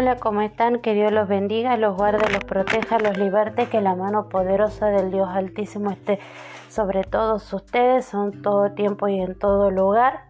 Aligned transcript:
Hola, 0.00 0.14
¿cómo 0.14 0.42
están? 0.42 0.78
Que 0.78 0.94
Dios 0.94 1.10
los 1.10 1.26
bendiga, 1.26 1.76
los 1.76 1.96
guarde, 1.96 2.32
los 2.32 2.44
proteja, 2.44 3.00
los 3.00 3.18
liberte, 3.18 3.66
que 3.66 3.80
la 3.80 3.96
mano 3.96 4.28
poderosa 4.28 4.86
del 4.90 5.10
Dios 5.10 5.28
Altísimo 5.28 5.90
esté 5.90 6.20
sobre 6.68 7.02
todos 7.02 7.52
ustedes, 7.52 8.14
en 8.14 8.40
todo 8.40 8.70
tiempo 8.74 9.08
y 9.08 9.18
en 9.18 9.36
todo 9.36 9.72
lugar. 9.72 10.26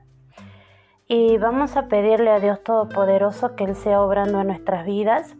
Y 1.06 1.36
vamos 1.36 1.76
a 1.76 1.86
pedirle 1.86 2.30
a 2.30 2.40
Dios 2.40 2.64
Todopoderoso 2.64 3.56
que 3.56 3.64
Él 3.64 3.74
sea 3.74 4.00
obrando 4.00 4.40
en 4.40 4.46
nuestras 4.46 4.86
vidas 4.86 5.36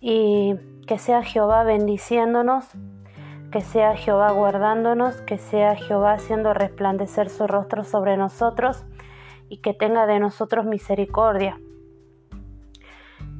y 0.00 0.54
que 0.86 0.96
sea 0.96 1.22
Jehová 1.22 1.62
bendiciéndonos, 1.64 2.64
que 3.52 3.60
sea 3.60 3.94
Jehová 3.96 4.30
guardándonos, 4.32 5.20
que 5.20 5.36
sea 5.36 5.76
Jehová 5.76 6.12
haciendo 6.12 6.54
resplandecer 6.54 7.28
su 7.28 7.46
rostro 7.46 7.84
sobre 7.84 8.16
nosotros 8.16 8.86
y 9.50 9.58
que 9.58 9.74
tenga 9.74 10.06
de 10.06 10.20
nosotros 10.20 10.64
misericordia 10.64 11.58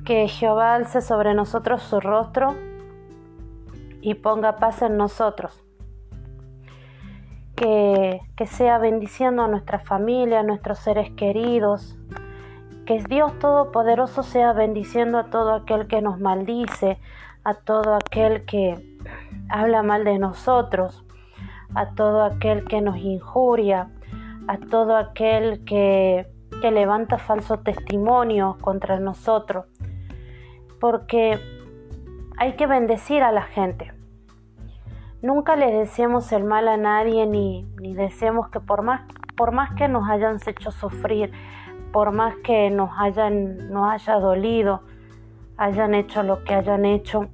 que 0.04 0.28
Jehová 0.28 0.74
alce 0.74 1.00
sobre 1.00 1.34
nosotros 1.34 1.82
su 1.82 2.00
rostro 2.00 2.54
y 4.00 4.14
ponga 4.14 4.56
paz 4.56 4.82
en 4.82 4.96
nosotros. 4.96 5.64
Que, 7.56 8.20
que, 8.36 8.46
sea 8.46 8.78
bendiciendo 8.78 9.42
a 9.42 9.48
nuestra 9.48 9.80
familia, 9.80 10.40
a 10.40 10.42
nuestros 10.42 10.78
seres 10.78 11.10
queridos. 11.10 11.98
Que 12.86 13.02
Dios 13.04 13.38
Todopoderoso 13.38 14.22
sea 14.22 14.52
bendiciendo 14.52 15.18
a 15.18 15.24
todo 15.24 15.54
aquel 15.54 15.86
que 15.86 16.00
nos 16.00 16.18
maldice, 16.18 16.98
a 17.44 17.54
todo 17.54 17.94
aquel 17.94 18.46
que 18.46 18.98
habla 19.50 19.82
mal 19.82 20.04
de 20.04 20.18
nosotros, 20.18 21.04
a 21.74 21.90
todo 21.90 22.24
aquel 22.24 22.64
que 22.64 22.80
nos 22.80 22.96
injuria, 22.96 23.90
a 24.48 24.56
todo 24.56 24.96
aquel 24.96 25.64
que, 25.64 26.26
que 26.62 26.70
levanta 26.70 27.18
falso 27.18 27.58
testimonio 27.58 28.56
contra 28.60 28.98
nosotros 28.98 29.66
porque 30.80 31.38
hay 32.36 32.54
que 32.54 32.66
bendecir 32.66 33.22
a 33.22 33.32
la 33.32 33.42
gente. 33.42 33.92
Nunca 35.22 35.54
le 35.54 35.70
deseemos 35.70 36.32
el 36.32 36.44
mal 36.44 36.66
a 36.68 36.76
nadie 36.76 37.26
ni, 37.26 37.64
ni 37.80 37.94
deseemos 37.94 38.48
que 38.48 38.58
por 38.60 38.82
más, 38.82 39.02
por 39.36 39.52
más 39.52 39.74
que 39.74 39.86
nos 39.86 40.08
hayan 40.08 40.38
hecho 40.44 40.70
sufrir, 40.70 41.30
por 41.92 42.10
más 42.12 42.34
que 42.42 42.70
nos 42.70 42.90
hayan 42.98 43.70
nos 43.70 43.92
haya 43.92 44.14
dolido, 44.14 44.82
hayan 45.58 45.94
hecho 45.94 46.22
lo 46.22 46.42
que 46.44 46.54
hayan 46.54 46.86
hecho, 46.86 47.28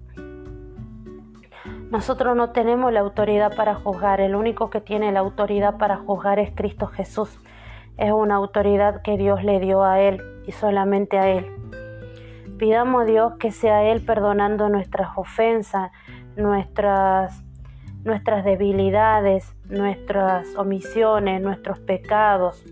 nosotros 1.91 2.36
no 2.36 2.50
tenemos 2.50 2.92
la 2.92 3.00
autoridad 3.00 3.55
para 3.55 3.77
juzgar, 3.77 4.20
el 4.20 4.34
único 4.34 4.70
que 4.70 4.81
tiene 4.81 5.12
la 5.12 5.20
autoridad 5.20 5.78
para 5.78 5.97
juzgar 5.98 6.41
es 6.41 6.50
Cristo 6.53 6.88
Jesús. 6.88 7.38
Es 7.97 8.10
una 8.10 8.34
autoridad 8.34 9.03
que 9.03 9.16
Dios 9.16 9.44
le 9.44 9.60
dio 9.60 9.84
a 9.84 10.00
Él 10.00 10.20
y 10.47 10.53
solamente 10.53 11.16
a 11.16 11.28
Él. 11.28 11.47
Pidamos 12.59 13.03
a 13.03 13.05
Dios 13.05 13.35
que 13.39 13.53
sea 13.53 13.85
Él 13.85 14.01
perdonando 14.01 14.71
nuestras 14.71 15.11
ofensas, 15.17 15.91
nuestras, 16.37 17.45
nuestras 18.03 18.47
debilidades, 18.47 19.55
nuestras 19.69 20.57
omisiones, 20.57 21.43
nuestros 21.43 21.79
pecados. 21.81 22.65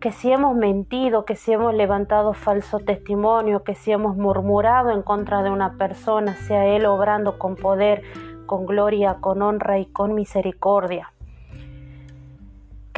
Que 0.00 0.12
si 0.12 0.32
hemos 0.32 0.56
mentido, 0.56 1.26
que 1.26 1.36
si 1.36 1.52
hemos 1.52 1.74
levantado 1.74 2.32
falso 2.32 2.78
testimonio, 2.78 3.64
que 3.64 3.74
si 3.74 3.92
hemos 3.92 4.16
murmurado 4.16 4.92
en 4.92 5.02
contra 5.02 5.42
de 5.42 5.50
una 5.50 5.74
persona, 5.74 6.34
sea 6.34 6.66
Él 6.66 6.86
obrando 6.86 7.38
con 7.38 7.54
poder, 7.54 8.02
con 8.46 8.64
gloria, 8.64 9.16
con 9.20 9.42
honra 9.42 9.78
y 9.78 9.84
con 9.84 10.14
misericordia 10.14 11.12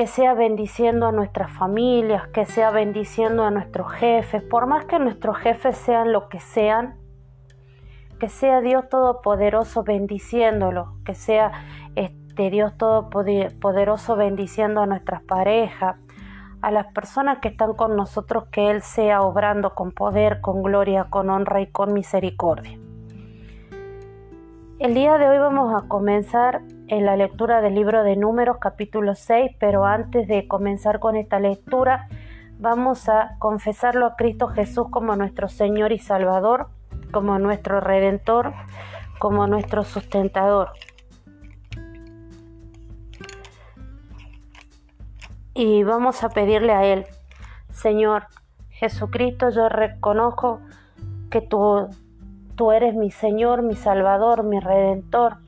que 0.00 0.06
sea 0.06 0.32
bendiciendo 0.32 1.08
a 1.08 1.12
nuestras 1.12 1.50
familias, 1.50 2.26
que 2.28 2.46
sea 2.46 2.70
bendiciendo 2.70 3.44
a 3.44 3.50
nuestros 3.50 3.92
jefes, 3.92 4.42
por 4.42 4.66
más 4.66 4.86
que 4.86 4.98
nuestros 4.98 5.36
jefes 5.36 5.76
sean 5.76 6.10
lo 6.10 6.30
que 6.30 6.40
sean, 6.40 6.96
que 8.18 8.30
sea 8.30 8.62
Dios 8.62 8.88
Todopoderoso 8.88 9.84
bendiciéndolo, 9.84 10.94
que 11.04 11.14
sea 11.14 11.52
este 11.96 12.48
Dios 12.48 12.78
Todopoderoso 12.78 14.16
bendiciendo 14.16 14.80
a 14.80 14.86
nuestras 14.86 15.22
parejas, 15.24 15.96
a 16.62 16.70
las 16.70 16.86
personas 16.94 17.40
que 17.40 17.48
están 17.48 17.74
con 17.74 17.94
nosotros, 17.94 18.44
que 18.50 18.70
Él 18.70 18.80
sea 18.80 19.20
obrando 19.20 19.74
con 19.74 19.92
poder, 19.92 20.40
con 20.40 20.62
gloria, 20.62 21.08
con 21.10 21.28
honra 21.28 21.60
y 21.60 21.66
con 21.66 21.92
misericordia. 21.92 22.78
El 24.78 24.94
día 24.94 25.18
de 25.18 25.28
hoy 25.28 25.36
vamos 25.36 25.74
a 25.74 25.86
comenzar 25.88 26.62
en 26.90 27.06
la 27.06 27.16
lectura 27.16 27.60
del 27.60 27.76
libro 27.76 28.02
de 28.02 28.16
Números 28.16 28.58
capítulo 28.60 29.14
6, 29.14 29.52
pero 29.60 29.84
antes 29.84 30.26
de 30.26 30.48
comenzar 30.48 30.98
con 30.98 31.14
esta 31.14 31.38
lectura 31.38 32.08
vamos 32.58 33.08
a 33.08 33.36
confesarlo 33.38 34.06
a 34.06 34.16
Cristo 34.16 34.48
Jesús 34.48 34.88
como 34.90 35.14
nuestro 35.14 35.48
Señor 35.48 35.92
y 35.92 36.00
Salvador, 36.00 36.66
como 37.12 37.38
nuestro 37.38 37.78
Redentor, 37.80 38.52
como 39.20 39.46
nuestro 39.46 39.84
sustentador. 39.84 40.70
Y 45.54 45.84
vamos 45.84 46.24
a 46.24 46.28
pedirle 46.30 46.72
a 46.72 46.84
Él, 46.84 47.06
Señor 47.70 48.24
Jesucristo, 48.70 49.50
yo 49.50 49.68
reconozco 49.68 50.60
que 51.30 51.40
tú 51.40 51.88
Tú 52.60 52.72
eres 52.72 52.94
mi 52.94 53.10
Señor, 53.10 53.62
mi 53.62 53.74
Salvador, 53.74 54.42
mi 54.42 54.60
Redentor, 54.60 55.38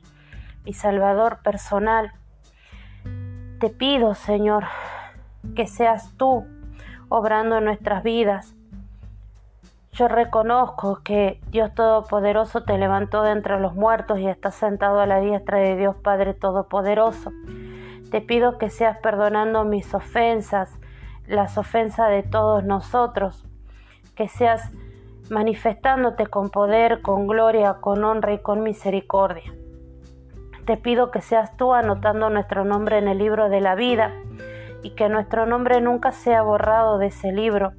mi 0.65 0.73
Salvador 0.73 1.39
personal. 1.43 2.11
Te 3.59 3.69
pido, 3.69 4.15
Señor, 4.15 4.65
que 5.55 5.67
seas 5.67 6.13
tú 6.17 6.45
obrando 7.09 7.57
en 7.57 7.65
nuestras 7.65 8.03
vidas. 8.03 8.55
Yo 9.91 10.07
reconozco 10.07 11.01
que 11.03 11.39
Dios 11.49 11.73
Todopoderoso 11.75 12.63
te 12.63 12.77
levantó 12.77 13.21
de 13.21 13.31
entre 13.31 13.59
los 13.59 13.75
muertos 13.75 14.19
y 14.19 14.27
estás 14.27 14.55
sentado 14.55 14.99
a 14.99 15.05
la 15.05 15.19
diestra 15.19 15.59
de 15.59 15.75
Dios 15.75 15.95
Padre 15.97 16.33
Todopoderoso. 16.33 17.31
Te 18.09 18.21
pido 18.21 18.57
que 18.57 18.69
seas 18.69 18.97
perdonando 18.99 19.65
mis 19.65 19.93
ofensas, 19.93 20.71
las 21.27 21.57
ofensas 21.57 22.09
de 22.09 22.23
todos 22.23 22.63
nosotros, 22.63 23.45
que 24.15 24.27
seas 24.27 24.71
manifestándote 25.29 26.27
con 26.27 26.49
poder, 26.49 27.01
con 27.01 27.27
gloria, 27.27 27.75
con 27.75 28.03
honra 28.03 28.33
y 28.33 28.39
con 28.39 28.63
misericordia. 28.63 29.53
Te 30.65 30.77
pido 30.77 31.11
que 31.11 31.19
seas 31.19 31.57
tú 31.57 31.73
anotando 31.73 32.29
nuestro 32.29 32.63
nombre 32.63 32.97
en 32.97 33.09
el 33.09 33.17
libro 33.17 33.49
de 33.49 33.59
la 33.59 33.75
vida 33.75 34.13
y 34.81 34.91
que 34.91 35.09
nuestro 35.09 35.45
nombre 35.45 35.81
nunca 35.81 36.13
sea 36.13 36.41
borrado 36.41 36.97
de 36.99 37.07
ese 37.07 37.33
libro. 37.33 37.73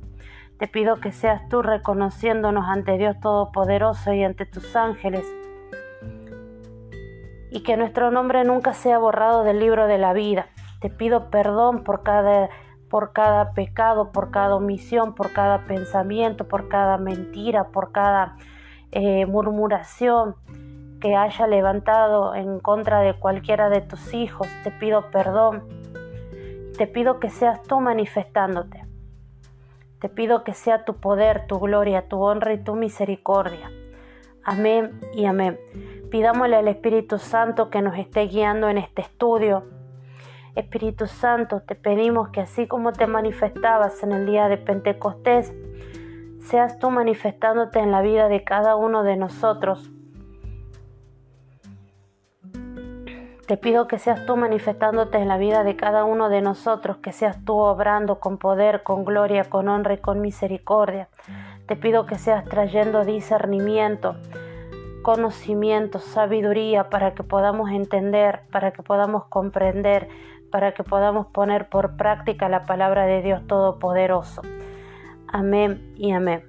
Te 0.59 0.69
pido 0.69 0.97
que 0.97 1.11
seas 1.11 1.49
tú 1.49 1.63
reconociéndonos 1.63 2.67
ante 2.69 2.99
Dios 2.99 3.19
Todopoderoso 3.21 4.13
y 4.13 4.23
ante 4.23 4.45
tus 4.45 4.77
ángeles. 4.77 5.25
Y 7.51 7.63
que 7.63 7.79
nuestro 7.79 8.11
nombre 8.11 8.45
nunca 8.45 8.75
sea 8.75 8.99
borrado 8.99 9.45
del 9.45 9.61
libro 9.61 9.87
de 9.87 9.97
la 9.97 10.13
vida. 10.13 10.49
Te 10.83 10.91
pido 10.91 11.31
perdón 11.31 11.85
por 11.85 12.03
cada 12.03 12.51
por 12.91 13.13
cada 13.13 13.53
pecado, 13.55 14.13
por 14.13 14.31
cada 14.31 14.55
omisión, 14.55 15.15
por 15.15 15.33
cada 15.33 15.65
pensamiento, 15.65 16.47
por 16.47 16.69
cada 16.69 16.97
mentira, 16.97 17.65
por 17.69 17.91
cada 17.91 18.37
eh, 18.93 19.27
murmuración 19.27 20.37
que 21.05 21.15
haya 21.15 21.47
levantado 21.47 22.35
en 22.35 22.61
contra 22.61 23.01
de 23.01 23.13
cualquiera 23.13 23.69
de 23.69 23.83
tus 23.83 24.15
hijos. 24.15 24.49
Te 24.63 24.71
pido 24.71 25.11
perdón. 25.11 25.63
Te 26.79 26.87
pido 26.87 27.21
que 27.21 27.29
seas 27.29 27.63
tú 27.65 27.79
manifestándote. 27.79 28.87
Te 30.01 30.09
pido 30.09 30.45
que 30.45 30.55
sea 30.55 30.87
tu 30.87 30.95
poder, 30.95 31.47
tu 31.47 31.59
gloria, 31.59 32.09
tu 32.09 32.23
honra 32.23 32.55
y 32.55 32.65
tu 32.65 32.75
misericordia. 32.75 33.71
Amén 34.45 34.99
y 35.13 35.27
amén. 35.27 35.61
Pidámosle 36.11 36.57
al 36.57 36.69
Espíritu 36.69 37.19
Santo 37.19 37.69
que 37.69 37.83
nos 37.83 37.99
esté 37.99 38.23
guiando 38.23 38.71
en 38.71 38.79
este 38.79 39.03
estudio, 39.03 39.65
Espíritu 40.55 41.07
Santo, 41.07 41.61
te 41.61 41.75
pedimos 41.75 42.31
que 42.31 42.41
así 42.41 42.67
como 42.67 42.93
te 42.93 43.07
manifestabas 43.07 44.03
en 44.03 44.13
el 44.13 44.25
día 44.25 44.49
de 44.49 44.57
Pentecostés, 44.57 45.53
seas 46.41 46.79
tú 46.79 46.91
manifestándote 46.91 47.81
en 47.81 47.91
la 47.91 48.01
vida 48.01 48.29
de 48.29 48.43
cada 48.43 48.77
uno 48.77 49.03
de 49.03 49.17
nosotros. 49.17 49.91
Te 53.47 53.59
pido 53.59 53.87
que 53.89 53.99
seas 53.99 54.25
tú 54.25 54.39
manifestándote 54.39 55.19
en 55.19 55.29
la 55.29 55.37
vida 55.37 55.65
de 55.65 55.77
cada 55.77 56.07
uno 56.07 56.31
de 56.31 56.41
nosotros, 56.41 56.97
que 56.99 57.13
seas 57.13 57.45
tú 57.45 57.59
obrando 57.59 58.19
con 58.19 58.39
poder, 58.39 58.83
con 58.83 59.05
gloria, 59.05 59.45
con 59.45 59.69
honra 59.69 59.95
y 59.95 59.99
con 59.99 60.23
misericordia. 60.23 61.09
Te 61.67 61.77
pido 61.77 62.07
que 62.07 62.17
seas 62.17 62.47
trayendo 62.47 63.05
discernimiento, 63.05 64.17
conocimiento, 65.03 65.99
sabiduría 65.99 66.89
para 66.89 67.13
que 67.13 67.23
podamos 67.23 67.71
entender, 67.71 68.41
para 68.51 68.71
que 68.71 68.83
podamos 68.83 69.27
comprender, 69.27 70.09
para 70.51 70.73
que 70.73 70.83
podamos 70.83 71.27
poner 71.27 71.69
por 71.69 71.99
práctica 71.99 72.49
la 72.49 72.65
palabra 72.65 73.05
de 73.05 73.21
Dios 73.21 73.47
Todopoderoso. 73.47 74.41
Amén 75.29 75.93
y 75.97 76.13
amén. 76.13 76.45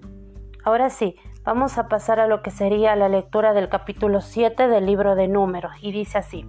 Ahora 0.63 0.89
sí, 0.89 1.17
vamos 1.43 1.77
a 1.77 1.89
pasar 1.89 2.21
a 2.21 2.27
lo 2.27 2.41
que 2.41 2.51
sería 2.51 2.95
la 2.95 3.09
lectura 3.09 3.51
del 3.51 3.67
capítulo 3.67 4.21
7 4.21 4.69
del 4.69 4.85
libro 4.85 5.15
de 5.15 5.27
números 5.27 5.73
y 5.81 5.91
dice 5.91 6.19
así. 6.19 6.45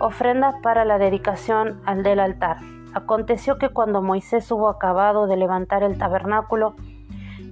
Ofrendas 0.00 0.54
para 0.62 0.84
la 0.84 0.96
dedicación 0.96 1.80
al 1.84 2.04
del 2.04 2.20
altar. 2.20 2.58
Aconteció 2.94 3.58
que 3.58 3.70
cuando 3.70 4.00
Moisés 4.00 4.48
hubo 4.52 4.68
acabado 4.68 5.26
de 5.26 5.36
levantar 5.36 5.82
el 5.82 5.98
tabernáculo, 5.98 6.76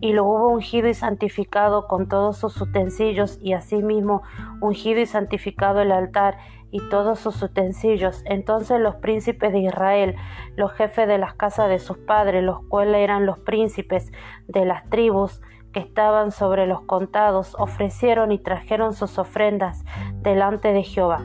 y 0.00 0.12
lo 0.12 0.24
hubo 0.24 0.50
ungido 0.50 0.88
y 0.88 0.94
santificado 0.94 1.88
con 1.88 2.08
todos 2.08 2.36
sus 2.36 2.60
utensilios, 2.60 3.40
y 3.42 3.54
asimismo 3.54 4.22
ungido 4.60 5.00
y 5.00 5.06
santificado 5.06 5.80
el 5.80 5.90
altar 5.90 6.38
y 6.70 6.88
todos 6.88 7.18
sus 7.18 7.42
utensilios. 7.42 8.22
Entonces 8.26 8.78
los 8.78 8.94
príncipes 8.94 9.52
de 9.52 9.60
Israel, 9.60 10.14
los 10.54 10.72
jefes 10.72 11.08
de 11.08 11.18
las 11.18 11.34
casas 11.34 11.68
de 11.68 11.80
sus 11.80 11.98
padres, 11.98 12.44
los 12.44 12.60
cuales 12.68 13.00
eran 13.00 13.26
los 13.26 13.38
príncipes 13.40 14.12
de 14.46 14.64
las 14.64 14.88
tribus 14.88 15.40
que 15.72 15.80
estaban 15.80 16.30
sobre 16.30 16.68
los 16.68 16.82
contados, 16.82 17.56
ofrecieron 17.58 18.30
y 18.30 18.38
trajeron 18.38 18.92
sus 18.92 19.18
ofrendas 19.18 19.84
delante 20.22 20.72
de 20.72 20.84
Jehová. 20.84 21.24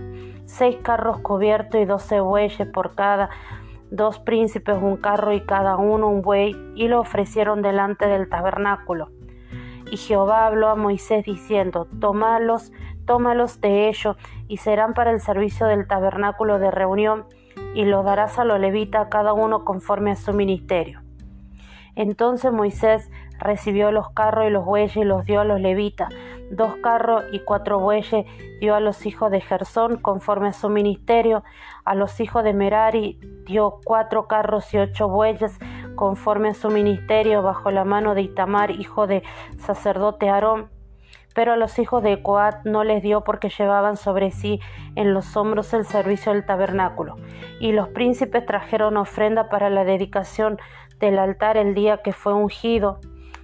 Seis 0.51 0.79
carros 0.83 1.21
cubiertos 1.21 1.79
y 1.79 1.85
doce 1.85 2.19
bueyes 2.19 2.67
por 2.67 2.93
cada 2.93 3.29
dos 3.89 4.19
príncipes 4.19 4.77
un 4.81 4.97
carro 4.97 5.31
y 5.31 5.39
cada 5.45 5.77
uno 5.77 6.09
un 6.09 6.21
buey, 6.21 6.57
y 6.75 6.89
lo 6.89 6.99
ofrecieron 6.99 7.61
delante 7.61 8.05
del 8.07 8.27
tabernáculo. 8.27 9.11
Y 9.89 9.95
Jehová 9.95 10.45
habló 10.45 10.67
a 10.67 10.75
Moisés 10.75 11.23
diciendo, 11.23 11.87
Tómalos, 12.01 12.73
tómalos 13.05 13.61
de 13.61 13.87
ellos, 13.87 14.17
y 14.49 14.57
serán 14.57 14.93
para 14.93 15.11
el 15.11 15.21
servicio 15.21 15.67
del 15.67 15.87
tabernáculo 15.87 16.59
de 16.59 16.69
reunión, 16.69 17.27
y 17.73 17.85
los 17.85 18.03
darás 18.03 18.37
a 18.37 18.43
los 18.43 18.59
levitas 18.59 19.07
cada 19.09 19.31
uno 19.31 19.63
conforme 19.63 20.11
a 20.11 20.15
su 20.17 20.33
ministerio. 20.33 21.01
Entonces 21.95 22.51
Moisés 22.51 23.09
recibió 23.39 23.93
los 23.93 24.09
carros 24.09 24.47
y 24.47 24.49
los 24.49 24.65
bueyes 24.65 24.97
y 24.97 25.05
los 25.05 25.23
dio 25.23 25.39
a 25.39 25.45
los 25.45 25.61
levitas, 25.61 26.13
dos 26.51 26.75
carros 26.83 27.23
y 27.31 27.39
cuatro 27.39 27.79
bueyes 27.79 28.25
dio 28.59 28.75
a 28.75 28.79
los 28.79 29.05
hijos 29.05 29.31
de 29.31 29.41
Gersón 29.41 29.97
conforme 29.97 30.49
a 30.49 30.53
su 30.53 30.69
ministerio, 30.69 31.43
a 31.85 31.95
los 31.95 32.19
hijos 32.19 32.43
de 32.43 32.53
Merari 32.53 33.19
dio 33.45 33.79
cuatro 33.83 34.27
carros 34.27 34.73
y 34.73 34.77
ocho 34.77 35.07
bueyes 35.07 35.57
conforme 35.95 36.49
a 36.49 36.53
su 36.53 36.69
ministerio 36.69 37.41
bajo 37.41 37.71
la 37.71 37.85
mano 37.85 38.13
de 38.15 38.21
Itamar, 38.21 38.71
hijo 38.71 39.07
de 39.07 39.23
sacerdote 39.57 40.29
Aarón. 40.29 40.69
Pero 41.33 41.53
a 41.53 41.55
los 41.55 41.79
hijos 41.79 42.03
de 42.03 42.21
Coat 42.21 42.65
no 42.65 42.83
les 42.83 43.01
dio 43.01 43.23
porque 43.23 43.49
llevaban 43.49 43.95
sobre 43.95 44.31
sí 44.31 44.59
en 44.95 45.13
los 45.13 45.37
hombros 45.37 45.73
el 45.73 45.85
servicio 45.85 46.33
del 46.33 46.45
tabernáculo. 46.45 47.15
Y 47.61 47.71
los 47.71 47.87
príncipes 47.89 48.45
trajeron 48.45 48.97
ofrenda 48.97 49.47
para 49.47 49.69
la 49.69 49.85
dedicación 49.85 50.59
del 50.99 51.17
altar 51.17 51.55
el 51.55 51.73
día 51.73 52.01
que 52.01 52.11
fue 52.11 52.33
ungido. 52.33 52.99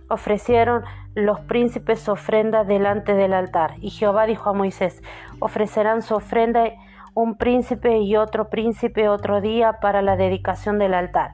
Ofrecieron 0.09 0.83
los 1.17 1.39
príncipes 1.39 2.07
ofrenda 2.09 2.63
delante 2.63 3.15
del 3.15 3.33
altar. 3.33 3.73
Y 3.81 3.89
Jehová 3.89 4.27
dijo 4.27 4.51
a 4.51 4.53
Moisés, 4.53 5.01
ofrecerán 5.39 6.03
su 6.03 6.13
ofrenda 6.13 6.65
un 7.15 7.37
príncipe 7.37 7.97
y 7.97 8.15
otro 8.15 8.49
príncipe 8.49 9.09
otro 9.09 9.41
día 9.41 9.79
para 9.81 10.03
la 10.03 10.15
dedicación 10.15 10.77
del 10.77 10.93
altar. 10.93 11.31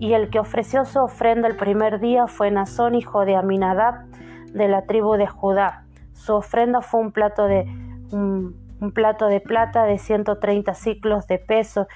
Y 0.00 0.14
el 0.14 0.30
que 0.30 0.40
ofreció 0.40 0.84
su 0.84 0.98
ofrenda 0.98 1.46
el 1.46 1.54
primer 1.54 2.00
día 2.00 2.26
fue 2.26 2.50
Nazón, 2.50 2.96
hijo 2.96 3.24
de 3.24 3.36
Aminadab, 3.36 4.04
de 4.52 4.66
la 4.66 4.82
tribu 4.82 5.14
de 5.14 5.28
Judá. 5.28 5.84
Su 6.12 6.34
ofrenda 6.34 6.80
fue 6.80 7.00
un 7.00 7.12
plato 7.12 7.44
de, 7.44 7.66
un, 8.10 8.56
plato 8.92 9.26
de 9.26 9.40
plata 9.40 9.84
de 9.84 9.98
130 9.98 10.74
ciclos 10.74 11.28
de 11.28 11.38
peso 11.38 11.86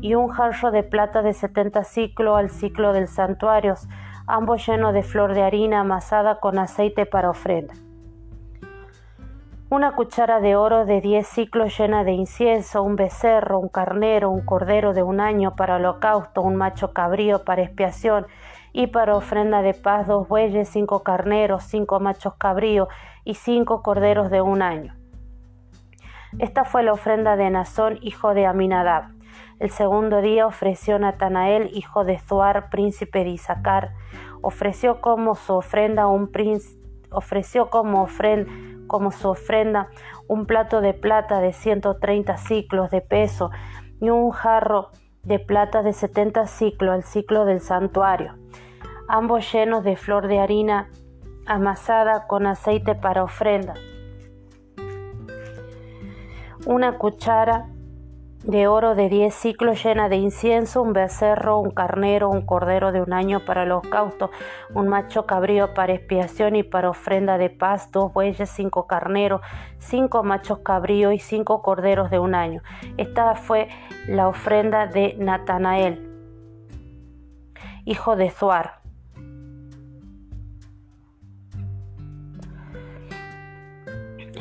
y 0.00 0.14
un 0.14 0.28
jarro 0.28 0.70
de 0.70 0.84
plata 0.84 1.22
de 1.22 1.32
70 1.32 1.82
ciclos 1.82 2.38
al 2.38 2.50
ciclo 2.50 2.92
del 2.92 3.08
santuario, 3.08 3.74
ambos 4.32 4.66
llenos 4.66 4.94
de 4.94 5.02
flor 5.02 5.34
de 5.34 5.42
harina 5.42 5.80
amasada 5.80 6.40
con 6.40 6.58
aceite 6.58 7.04
para 7.04 7.28
ofrenda 7.28 7.74
una 9.68 9.92
cuchara 9.92 10.40
de 10.40 10.54
oro 10.54 10.84
de 10.84 11.00
diez 11.00 11.26
ciclos 11.26 11.78
llena 11.78 12.04
de 12.04 12.12
incienso, 12.12 12.82
un 12.82 12.94
becerro, 12.94 13.58
un 13.58 13.70
carnero, 13.70 14.30
un 14.30 14.44
cordero 14.44 14.92
de 14.92 15.02
un 15.02 15.18
año 15.18 15.56
para 15.56 15.76
holocausto, 15.76 16.42
un 16.42 16.56
macho 16.56 16.92
cabrío 16.92 17.42
para 17.44 17.62
expiación 17.62 18.26
y 18.74 18.88
para 18.88 19.16
ofrenda 19.16 19.62
de 19.62 19.72
paz 19.72 20.06
dos 20.06 20.28
bueyes, 20.28 20.68
cinco 20.68 21.02
carneros, 21.02 21.64
cinco 21.64 22.00
machos 22.00 22.34
cabríos 22.34 22.88
y 23.24 23.32
cinco 23.32 23.82
corderos 23.82 24.30
de 24.30 24.42
un 24.42 24.60
año. 24.60 24.94
Esta 26.38 26.64
fue 26.64 26.82
la 26.82 26.92
ofrenda 26.92 27.36
de 27.36 27.48
Nazón, 27.48 27.98
hijo 28.02 28.34
de 28.34 28.44
Aminadab. 28.44 29.04
El 29.62 29.70
segundo 29.70 30.20
día 30.20 30.48
ofreció 30.48 30.98
Natanael, 30.98 31.70
hijo 31.72 32.02
de 32.02 32.18
Zuar, 32.18 32.68
príncipe 32.68 33.22
de 33.22 33.30
Isaacar. 33.30 33.92
Ofreció 34.40 35.00
como 35.00 35.36
su 35.36 35.54
ofrenda 35.54 36.08
un 36.08 36.32
ofreció 37.12 37.70
como 37.70 38.08
como 38.88 39.12
su 39.12 39.28
ofrenda 39.28 39.88
un 40.26 40.46
plato 40.46 40.80
de 40.80 40.94
plata 40.94 41.40
de 41.40 41.52
130 41.52 42.38
ciclos 42.38 42.90
de 42.90 43.02
peso 43.02 43.52
y 44.00 44.10
un 44.10 44.32
jarro 44.32 44.90
de 45.22 45.38
plata 45.38 45.84
de 45.84 45.92
70 45.92 46.48
ciclos 46.48 46.92
al 46.92 47.04
ciclo 47.04 47.44
del 47.44 47.60
santuario, 47.60 48.34
ambos 49.06 49.52
llenos 49.52 49.84
de 49.84 49.94
flor 49.94 50.26
de 50.26 50.40
harina 50.40 50.88
amasada 51.46 52.26
con 52.26 52.48
aceite 52.48 52.96
para 52.96 53.22
ofrenda. 53.22 53.74
Una 56.66 56.98
cuchara 56.98 57.68
de 58.44 58.66
oro 58.66 58.94
de 58.94 59.08
diez 59.08 59.34
ciclos 59.34 59.82
llena 59.84 60.08
de 60.08 60.16
incienso, 60.16 60.82
un 60.82 60.92
becerro, 60.92 61.58
un 61.58 61.70
carnero, 61.70 62.28
un 62.28 62.42
cordero 62.42 62.90
de 62.90 63.00
un 63.00 63.12
año 63.12 63.44
para 63.44 63.64
los 63.64 63.82
holocausto, 63.82 64.30
un 64.74 64.88
macho 64.88 65.26
cabrío 65.26 65.74
para 65.74 65.92
expiación 65.92 66.56
y 66.56 66.62
para 66.62 66.90
ofrenda 66.90 67.38
de 67.38 67.50
paz, 67.50 67.90
dos 67.92 68.12
bueyes, 68.12 68.50
cinco 68.50 68.86
carneros, 68.86 69.40
cinco 69.78 70.22
machos 70.22 70.58
cabríos 70.58 71.14
y 71.14 71.18
cinco 71.18 71.62
corderos 71.62 72.10
de 72.10 72.18
un 72.18 72.34
año. 72.34 72.62
Esta 72.96 73.34
fue 73.34 73.68
la 74.06 74.28
ofrenda 74.28 74.86
de 74.86 75.14
Natanael, 75.18 76.08
hijo 77.84 78.16
de 78.16 78.30
Zuar. 78.30 78.81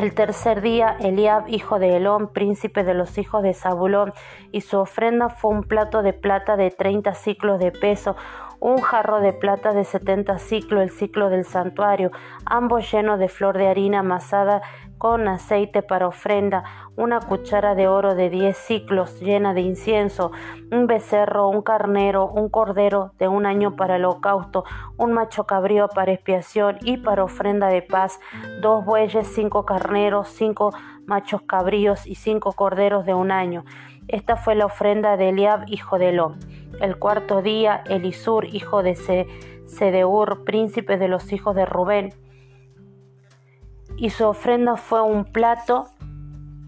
El 0.01 0.15
tercer 0.15 0.61
día, 0.61 0.97
Eliab, 0.99 1.47
hijo 1.47 1.77
de 1.77 1.97
Elón, 1.97 2.29
príncipe 2.33 2.83
de 2.83 2.95
los 2.95 3.19
hijos 3.19 3.43
de 3.43 3.53
Zabulón, 3.53 4.13
y 4.51 4.61
su 4.61 4.79
ofrenda 4.79 5.29
fue 5.29 5.51
un 5.51 5.61
plato 5.61 6.01
de 6.01 6.11
plata 6.11 6.57
de 6.57 6.71
treinta 6.71 7.13
ciclos 7.13 7.59
de 7.59 7.71
peso, 7.71 8.15
un 8.61 8.77
jarro 8.79 9.21
de 9.21 9.33
plata 9.33 9.73
de 9.73 9.83
setenta 9.83 10.37
ciclos, 10.37 10.83
el 10.83 10.91
ciclo 10.91 11.29
del 11.29 11.45
santuario, 11.45 12.11
ambos 12.45 12.89
llenos 12.91 13.17
de 13.17 13.27
flor 13.27 13.57
de 13.57 13.67
harina 13.67 13.99
amasada 13.99 14.61
con 14.99 15.27
aceite 15.27 15.81
para 15.81 16.07
ofrenda, 16.07 16.63
una 16.95 17.19
cuchara 17.19 17.73
de 17.73 17.87
oro 17.87 18.13
de 18.13 18.29
diez 18.29 18.55
ciclos 18.55 19.19
llena 19.19 19.55
de 19.55 19.61
incienso, 19.61 20.31
un 20.71 20.85
becerro, 20.85 21.49
un 21.49 21.63
carnero, 21.63 22.27
un 22.27 22.49
cordero 22.49 23.13
de 23.17 23.27
un 23.27 23.47
año 23.47 23.75
para 23.75 23.95
el 23.95 24.05
holocausto, 24.05 24.63
un 24.95 25.11
macho 25.11 25.45
cabrío 25.45 25.87
para 25.87 26.11
expiación 26.11 26.77
y 26.81 26.97
para 26.97 27.23
ofrenda 27.23 27.67
de 27.67 27.81
paz, 27.81 28.19
dos 28.61 28.85
bueyes, 28.85 29.27
cinco 29.33 29.65
carneros, 29.65 30.27
cinco 30.27 30.71
machos 31.07 31.41
cabríos 31.41 32.05
y 32.05 32.13
cinco 32.13 32.51
corderos 32.51 33.03
de 33.03 33.15
un 33.15 33.31
año. 33.31 33.65
Esta 34.11 34.35
fue 34.35 34.55
la 34.55 34.65
ofrenda 34.65 35.15
de 35.15 35.29
Eliab, 35.29 35.63
hijo 35.67 35.97
de 35.97 36.09
Elón. 36.09 36.37
El 36.81 36.97
cuarto 36.97 37.41
día, 37.41 37.81
Elisur, 37.87 38.43
hijo 38.45 38.83
de 38.83 38.97
Sedeur, 39.67 40.43
príncipe 40.43 40.97
de 40.97 41.07
los 41.07 41.31
hijos 41.31 41.55
de 41.55 41.65
Rubén, 41.65 42.13
y 43.95 44.09
su 44.09 44.25
ofrenda 44.25 44.75
fue 44.75 45.01
un 45.01 45.23
plato 45.23 45.85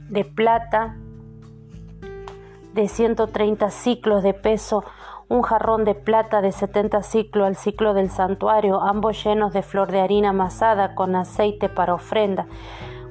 de 0.10 0.24
plata 0.24 0.96
de 2.74 2.88
130 2.88 3.70
ciclos 3.72 4.24
de 4.24 4.34
peso, 4.34 4.86
un 5.28 5.42
jarrón 5.42 5.84
de 5.84 5.96
plata 5.96 6.42
de 6.42 6.54
70 6.54 7.04
ciclos 7.04 7.46
al 7.46 7.56
ciclo 7.58 7.94
del 7.94 8.10
santuario, 8.10 8.82
ambos 8.82 9.22
llenos 9.22 9.52
de 9.52 9.64
flor 9.64 9.92
de 9.92 10.00
harina 10.00 10.30
amasada 10.30 10.96
con 10.96 11.16
aceite 11.16 11.68
para 11.68 11.94
ofrenda, 11.94 12.48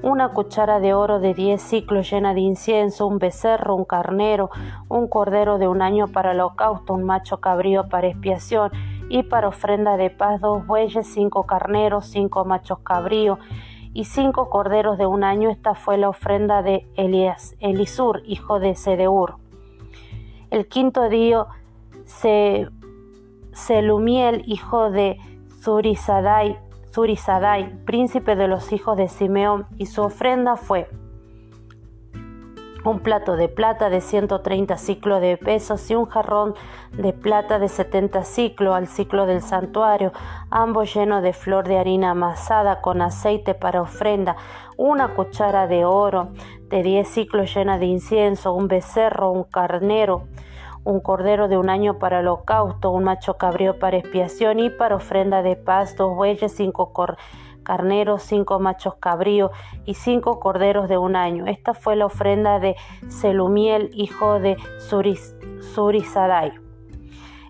una 0.02 0.30
cuchara 0.30 0.80
de 0.80 0.94
oro 0.94 1.21
de 1.21 1.32
10 1.32 1.62
ciclos 1.62 2.11
llena 2.11 2.35
de 2.35 2.40
incienso, 2.40 3.06
un 3.06 3.18
becerro, 3.18 3.76
un 3.76 3.85
carnero, 3.85 4.50
un 4.88 5.09
cordero 5.09 5.59
de 5.59 5.68
un 5.68 5.80
año 5.80 6.09
para 6.09 6.32
el 6.32 6.40
holocausto, 6.40 6.94
un 6.94 7.04
macho 7.04 7.40
cabrío 7.40 7.88
para 7.88 8.09
expiación 8.09 8.71
y 9.09 9.23
para 9.23 9.49
ofrenda 9.49 9.97
de 9.97 10.11
paz 10.11 10.40
dos 10.40 10.66
bueyes, 10.66 11.06
cinco 11.06 11.44
carneros, 11.44 12.06
cinco 12.06 12.44
machos 12.44 12.80
cabríos 12.80 13.38
y 13.94 14.04
cinco 14.04 14.50
corderos 14.50 14.99
de 14.99 15.06
un 15.06 15.23
año. 15.23 15.50
Esta 15.50 15.75
fue 15.75 15.99
la 15.99 16.09
ofrenda 16.09 16.62
de 16.62 16.88
Elías, 16.97 17.54
Elisur, 17.61 18.23
hijo 18.25 18.59
de 18.59 18.75
Sedeur. 18.75 19.37
El 20.50 20.66
quinto 20.66 21.09
día, 21.09 21.47
se, 22.04 22.68
Selumiel, 23.52 24.42
hijo 24.47 24.90
de 24.90 25.18
Zurisadai, 25.62 26.59
Zurisadai, 26.93 27.85
príncipe 27.85 28.37
de 28.37 28.49
los 28.49 28.71
hijos 28.73 28.97
de 28.99 29.09
Simeón, 29.09 29.67
y 29.79 29.87
su 29.87 30.03
ofrenda 30.03 30.57
fue 30.57 30.91
un 32.85 32.99
plato 32.99 33.37
de 33.37 33.49
plata 33.49 33.89
de 33.91 34.01
130 34.01 34.77
ciclos 34.77 35.21
de 35.21 35.37
pesos 35.37 35.89
y 35.91 35.95
un 35.95 36.07
jarrón 36.07 36.55
de 36.93 37.13
plata 37.13 37.59
de 37.59 37.69
70 37.69 38.25
ciclos 38.25 38.75
al 38.75 38.89
ciclo 38.89 39.25
del 39.25 39.41
santuario, 39.41 40.13
ambos 40.51 40.93
llenos 40.93 41.23
de 41.23 41.33
flor 41.33 41.67
de 41.67 41.79
harina 41.79 42.11
amasada 42.11 42.81
con 42.81 43.01
aceite 43.01 43.55
para 43.55 43.81
ofrenda, 43.81 44.37
una 44.77 45.15
cuchara 45.15 45.67
de 45.69 45.85
oro 45.85 46.31
de 46.69 46.83
10 46.83 47.09
ciclos 47.09 47.55
llena 47.55 47.79
de 47.79 47.87
incienso, 47.87 48.53
un 48.53 48.69
becerro, 48.69 49.31
un 49.31 49.45
carnero, 49.45 50.25
un 50.85 51.01
cordero 51.01 51.49
de 51.49 51.57
un 51.57 51.71
año 51.71 51.99
para 51.99 52.21
holocausto, 52.21 52.91
un 52.91 53.05
macho 53.05 53.35
cabrío 53.35 53.79
para 53.79 53.97
expiación 53.97 54.59
y 54.61 54.71
para 54.71 54.97
ofrenda 54.97 55.43
de 55.43 55.57
paz, 55.57 55.97
dos 55.97 56.15
bueyes, 56.17 56.53
cinco 56.53 56.93
carneros, 57.62 58.23
cinco 58.23 58.59
machos 58.59 58.97
cabríos 58.97 59.51
y 59.85 59.95
cinco 59.95 60.41
corderos 60.41 60.89
de 60.89 60.99
un 60.99 61.15
año. 61.17 61.47
Esta 61.47 61.75
fue 61.75 61.97
la 61.97 62.07
ofrenda 62.07 62.59
de 62.59 62.75
Selumiel, 63.09 63.91
hijo 63.95 64.41
de 64.41 64.57
Surisadai. 65.75 66.53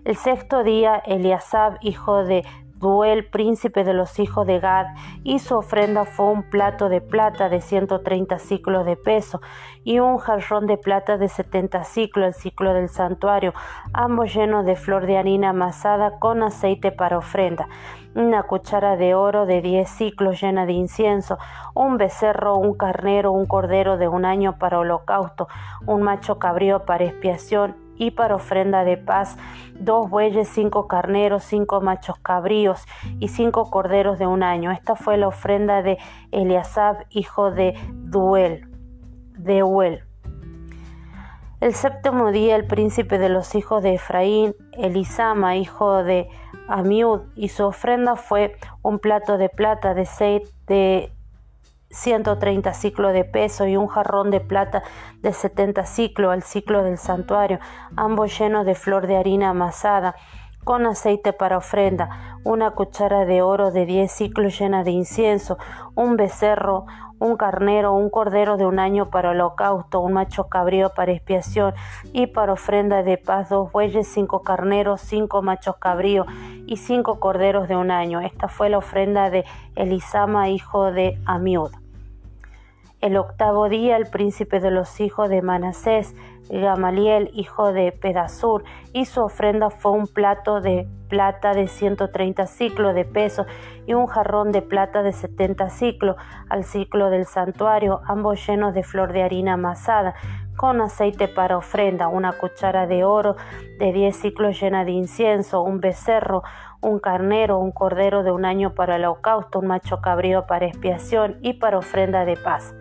El 0.05 0.15
sexto 0.17 0.63
día, 0.63 1.01
Eliasab, 1.05 1.77
hijo 1.81 2.23
de 2.25 2.43
Duel, 2.83 3.25
príncipe 3.25 3.85
de 3.85 3.93
los 3.93 4.19
hijos 4.19 4.45
de 4.45 4.59
Gad, 4.59 4.87
y 5.23 5.39
su 5.39 5.55
ofrenda 5.55 6.03
fue 6.03 6.25
un 6.25 6.43
plato 6.43 6.89
de 6.89 6.99
plata 6.99 7.47
de 7.47 7.61
130 7.61 8.37
ciclos 8.39 8.85
de 8.85 8.97
peso 8.97 9.41
y 9.85 9.99
un 9.99 10.17
jarrón 10.17 10.67
de 10.67 10.77
plata 10.77 11.17
de 11.17 11.29
70 11.29 11.85
ciclos, 11.85 12.27
el 12.27 12.33
ciclo 12.33 12.73
del 12.73 12.89
santuario, 12.89 13.53
ambos 13.93 14.33
llenos 14.35 14.65
de 14.65 14.75
flor 14.75 15.05
de 15.05 15.17
harina 15.17 15.51
amasada 15.51 16.19
con 16.19 16.43
aceite 16.43 16.91
para 16.91 17.17
ofrenda 17.17 17.67
una 18.15 18.43
cuchara 18.43 18.95
de 18.95 19.15
oro 19.15 19.47
de 19.47 19.61
10 19.61 19.89
ciclos 19.89 20.39
llena 20.39 20.67
de 20.67 20.73
incienso, 20.73 21.39
un 21.73 21.97
becerro, 21.97 22.57
un 22.57 22.75
carnero, 22.75 23.31
un 23.31 23.47
cordero 23.47 23.97
de 23.97 24.07
un 24.07 24.23
año 24.23 24.59
para 24.59 24.77
holocausto, 24.77 25.47
un 25.87 26.03
macho 26.03 26.37
cabrío 26.37 26.85
para 26.85 27.05
expiación 27.05 27.82
y 27.97 28.11
para 28.11 28.35
ofrenda 28.35 28.83
de 28.83 28.97
paz, 28.97 29.37
dos 29.79 30.09
bueyes, 30.09 30.47
cinco 30.47 30.87
carneros, 30.87 31.43
cinco 31.43 31.81
machos 31.81 32.17
cabríos 32.19 32.85
y 33.19 33.27
cinco 33.27 33.69
corderos 33.69 34.19
de 34.19 34.27
un 34.27 34.43
año. 34.43 34.71
Esta 34.71 34.95
fue 34.95 35.17
la 35.17 35.27
ofrenda 35.27 35.81
de 35.81 35.97
Eliasab, 36.31 37.05
hijo 37.09 37.51
de 37.51 37.75
Duel, 37.91 38.67
de. 39.37 39.63
El 41.63 41.73
séptimo 41.73 42.33
día 42.33 42.57
el 42.57 42.67
príncipe 42.67 43.17
de 43.17 43.29
los 43.29 43.55
hijos 43.55 43.81
de 43.81 43.93
Efraín, 43.93 44.53
Elisama, 44.73 45.55
hijo 45.55 46.03
de 46.03 46.27
Amiud, 46.67 47.21
y 47.35 47.47
su 47.47 47.63
ofrenda 47.63 48.17
fue 48.17 48.57
un 48.81 48.99
plato 48.99 49.37
de 49.37 49.47
plata 49.47 49.93
de 49.93 50.05
seis 50.05 50.53
de 50.67 51.12
130 51.93 52.73
ciclos 52.73 53.13
de 53.13 53.23
peso 53.23 53.65
y 53.67 53.77
un 53.77 53.87
jarrón 53.87 54.31
de 54.31 54.41
plata 54.41 54.83
de 55.21 55.31
70 55.31 55.85
ciclos 55.85 56.33
al 56.33 56.43
ciclo 56.43 56.83
del 56.83 56.97
santuario, 56.97 57.59
ambos 57.95 58.37
llenos 58.37 58.65
de 58.65 58.75
flor 58.75 59.07
de 59.07 59.15
harina 59.17 59.49
amasada, 59.49 60.15
con 60.63 60.85
aceite 60.85 61.33
para 61.33 61.57
ofrenda, 61.57 62.37
una 62.43 62.71
cuchara 62.71 63.25
de 63.25 63.41
oro 63.41 63.71
de 63.71 63.85
10 63.85 64.11
ciclos 64.11 64.57
llena 64.57 64.83
de 64.83 64.91
incienso, 64.91 65.57
un 65.93 66.15
becerro, 66.15 66.85
un 67.19 67.37
carnero, 67.37 67.93
un 67.93 68.09
cordero 68.09 68.57
de 68.57 68.65
un 68.65 68.79
año 68.79 69.09
para 69.09 69.31
holocausto, 69.31 70.01
un 70.01 70.13
macho 70.13 70.49
cabrío 70.49 70.89
para 70.93 71.11
expiación 71.11 71.73
y 72.11 72.27
para 72.27 72.53
ofrenda 72.53 73.03
de 73.03 73.17
paz, 73.17 73.49
dos 73.49 73.71
bueyes, 73.71 74.07
cinco 74.07 74.41
carneros, 74.41 75.01
cinco 75.01 75.41
machos 75.41 75.77
cabríos 75.77 76.27
y 76.65 76.77
cinco 76.77 77.19
corderos 77.19 77.67
de 77.67 77.75
un 77.75 77.91
año. 77.91 78.19
Esta 78.19 78.47
fue 78.47 78.69
la 78.69 78.77
ofrenda 78.77 79.29
de 79.29 79.45
Elisama, 79.75 80.49
hijo 80.49 80.91
de 80.91 81.17
Amiud. 81.25 81.82
El 83.03 83.17
octavo 83.17 83.67
día 83.67 83.97
el 83.97 84.05
príncipe 84.05 84.61
de 84.61 84.71
los 84.71 85.01
hijos 85.01 85.27
de 85.27 85.41
Manasés, 85.41 86.15
Gamaliel, 86.49 87.31
hijo 87.33 87.73
de 87.73 87.91
Pedasur, 87.91 88.63
y 88.93 89.03
su 89.03 89.21
ofrenda 89.21 89.69
fue 89.69 89.91
un 89.91 90.07
plato 90.07 90.61
de 90.61 90.87
plata 91.09 91.53
de 91.53 91.67
130 91.67 92.47
ciclos 92.47 92.95
de 92.95 93.03
peso 93.03 93.45
y 93.85 93.93
un 93.93 94.07
jarrón 94.07 94.53
de 94.53 94.61
plata 94.61 95.03
de 95.03 95.11
70 95.11 95.69
ciclos 95.69 96.15
al 96.47 96.63
ciclo 96.63 97.09
del 97.09 97.25
santuario, 97.25 97.99
ambos 98.07 98.47
llenos 98.47 98.73
de 98.73 98.83
flor 98.83 99.11
de 99.11 99.23
harina 99.23 99.55
amasada, 99.55 100.15
con 100.55 100.79
aceite 100.79 101.27
para 101.27 101.57
ofrenda, 101.57 102.07
una 102.07 102.31
cuchara 102.31 102.87
de 102.87 103.03
oro 103.03 103.35
de 103.79 103.91
10 103.91 104.15
ciclos 104.15 104.61
llena 104.61 104.85
de 104.85 104.91
incienso, 104.91 105.61
un 105.61 105.81
becerro, 105.81 106.43
un 106.79 106.99
carnero, 106.99 107.59
un 107.59 107.73
cordero 107.73 108.23
de 108.23 108.31
un 108.31 108.45
año 108.45 108.73
para 108.73 108.95
el 108.95 109.03
holocausto, 109.03 109.59
un 109.59 109.67
macho 109.67 109.99
cabrío 109.99 110.47
para 110.47 110.67
expiación 110.67 111.37
y 111.41 111.55
para 111.55 111.79
ofrenda 111.79 112.23
de 112.23 112.37
paz 112.37 112.73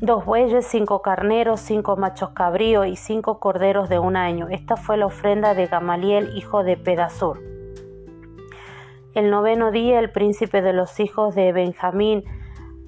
dos 0.00 0.24
bueyes, 0.24 0.66
cinco 0.66 1.00
carneros, 1.02 1.60
cinco 1.60 1.96
machos 1.96 2.30
cabríos 2.30 2.86
y 2.86 2.96
cinco 2.96 3.40
corderos 3.40 3.88
de 3.88 3.98
un 3.98 4.16
año. 4.16 4.48
Esta 4.48 4.76
fue 4.76 4.96
la 4.96 5.06
ofrenda 5.06 5.54
de 5.54 5.66
Gamaliel, 5.66 6.36
hijo 6.36 6.62
de 6.62 6.76
Pedasur. 6.76 7.40
El 9.14 9.30
noveno 9.30 9.70
día, 9.70 9.98
el 9.98 10.10
príncipe 10.10 10.60
de 10.60 10.74
los 10.74 11.00
hijos 11.00 11.34
de 11.34 11.52
Benjamín, 11.52 12.24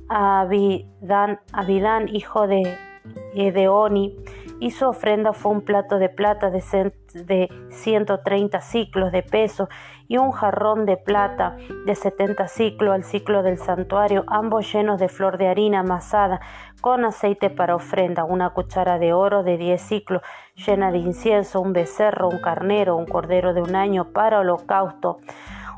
Abidán, 0.08 1.40
Abidán 1.52 2.08
hijo 2.08 2.46
de 2.46 2.62
Edeoni, 3.34 4.16
y 4.60 4.70
su 4.70 4.86
ofrenda 4.86 5.32
fue 5.32 5.52
un 5.52 5.62
plato 5.62 5.98
de 5.98 6.08
plata 6.08 6.50
de, 6.50 6.92
de 7.14 7.48
130 7.70 8.60
ciclos 8.60 9.12
de 9.12 9.22
peso 9.22 9.68
y 10.08 10.16
un 10.16 10.32
jarrón 10.32 10.86
de 10.86 10.96
plata 10.96 11.56
de 11.86 11.94
70 11.94 12.48
ciclos 12.48 12.94
al 12.94 13.04
ciclo 13.04 13.42
del 13.42 13.58
santuario, 13.58 14.24
ambos 14.26 14.72
llenos 14.72 14.98
de 14.98 15.08
flor 15.08 15.38
de 15.38 15.48
harina 15.48 15.80
amasada 15.80 16.40
con 16.80 17.04
aceite 17.04 17.50
para 17.50 17.76
ofrenda, 17.76 18.24
una 18.24 18.50
cuchara 18.50 18.98
de 18.98 19.12
oro 19.12 19.42
de 19.42 19.56
10 19.58 19.80
ciclos 19.80 20.22
llena 20.66 20.90
de 20.90 20.98
incienso, 20.98 21.60
un 21.60 21.72
becerro, 21.72 22.28
un 22.28 22.40
carnero, 22.40 22.96
un 22.96 23.06
cordero 23.06 23.54
de 23.54 23.62
un 23.62 23.76
año 23.76 24.12
para 24.12 24.40
holocausto, 24.40 25.18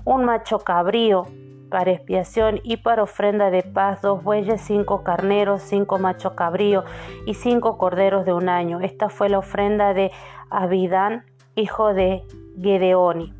un 0.05 0.25
macho 0.25 0.61
cabrío 0.61 1.27
para 1.71 1.93
expiación 1.93 2.61
y 2.63 2.77
para 2.77 3.05
ofrenda 3.05 3.51
de 3.51 3.63
paz, 3.63 4.03
dos 4.03 4.23
bueyes, 4.23 4.61
cinco 4.61 5.03
carneros, 5.03 5.63
cinco 5.63 5.99
machos 5.99 6.35
cabríos 6.35 6.85
y 7.27 7.35
cinco 7.35 7.79
corderos 7.79 8.27
de 8.27 8.33
un 8.33 8.49
año. 8.49 8.81
Esta 8.81 9.09
fue 9.09 9.29
la 9.29 9.39
ofrenda 9.39 9.95
de 9.95 10.11
Abidán, 10.51 11.25
hijo 11.55 11.95
de 11.95 12.25
Gedeoni. 12.61 13.33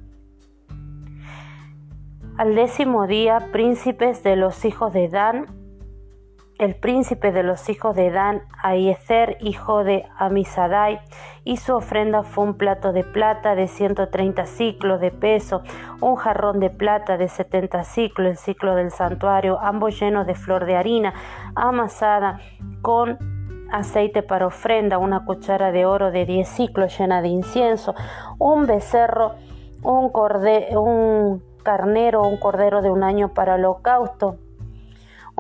Al 2.39 2.55
décimo 2.55 3.07
día, 3.07 3.49
príncipes 3.53 4.23
de 4.23 4.37
los 4.37 4.65
hijos 4.65 4.95
de 4.95 5.09
Dan, 5.09 5.60
el 6.61 6.75
príncipe 6.75 7.33
de 7.33 7.43
los 7.43 7.71
hijos 7.71 7.97
de 7.97 8.11
Dan, 8.11 8.43
Aiezer, 8.63 9.39
hijo 9.41 9.83
de 9.83 10.05
Amisadai, 10.19 11.01
y 11.43 11.57
su 11.57 11.75
ofrenda 11.75 12.23
fue 12.23 12.45
un 12.45 12.55
plato 12.55 12.93
de 12.93 13.03
plata 13.03 13.55
de 13.55 13.67
130 13.67 14.45
ciclos 14.45 15.01
de 15.01 15.11
peso, 15.11 15.63
un 16.03 16.17
jarrón 16.17 16.61
de 16.61 16.69
plata 16.69 17.17
de 17.17 17.29
70 17.29 17.83
ciclos, 17.85 18.29
el 18.33 18.37
ciclo 18.37 18.75
del 18.75 18.91
santuario, 18.91 19.59
ambos 19.59 19.99
llenos 19.99 20.27
de 20.27 20.35
flor 20.35 20.67
de 20.67 20.77
harina 20.77 21.15
amasada 21.55 22.41
con 22.83 23.17
aceite 23.73 24.23
para 24.23 24.47
ofrenda, 24.47 24.99
una 24.99 25.25
cuchara 25.25 25.73
de 25.73 25.87
oro 25.87 26.11
de 26.11 26.27
10 26.27 26.47
ciclos 26.47 26.99
llena 26.99 27.23
de 27.23 27.29
incienso, 27.29 27.95
un 28.39 28.67
becerro, 28.67 29.33
un, 29.83 30.13
un 30.77 31.43
carnero, 31.63 32.21
un 32.21 32.37
cordero 32.37 32.83
de 32.83 32.91
un 32.91 33.03
año 33.03 33.33
para 33.33 33.55
holocausto, 33.55 34.37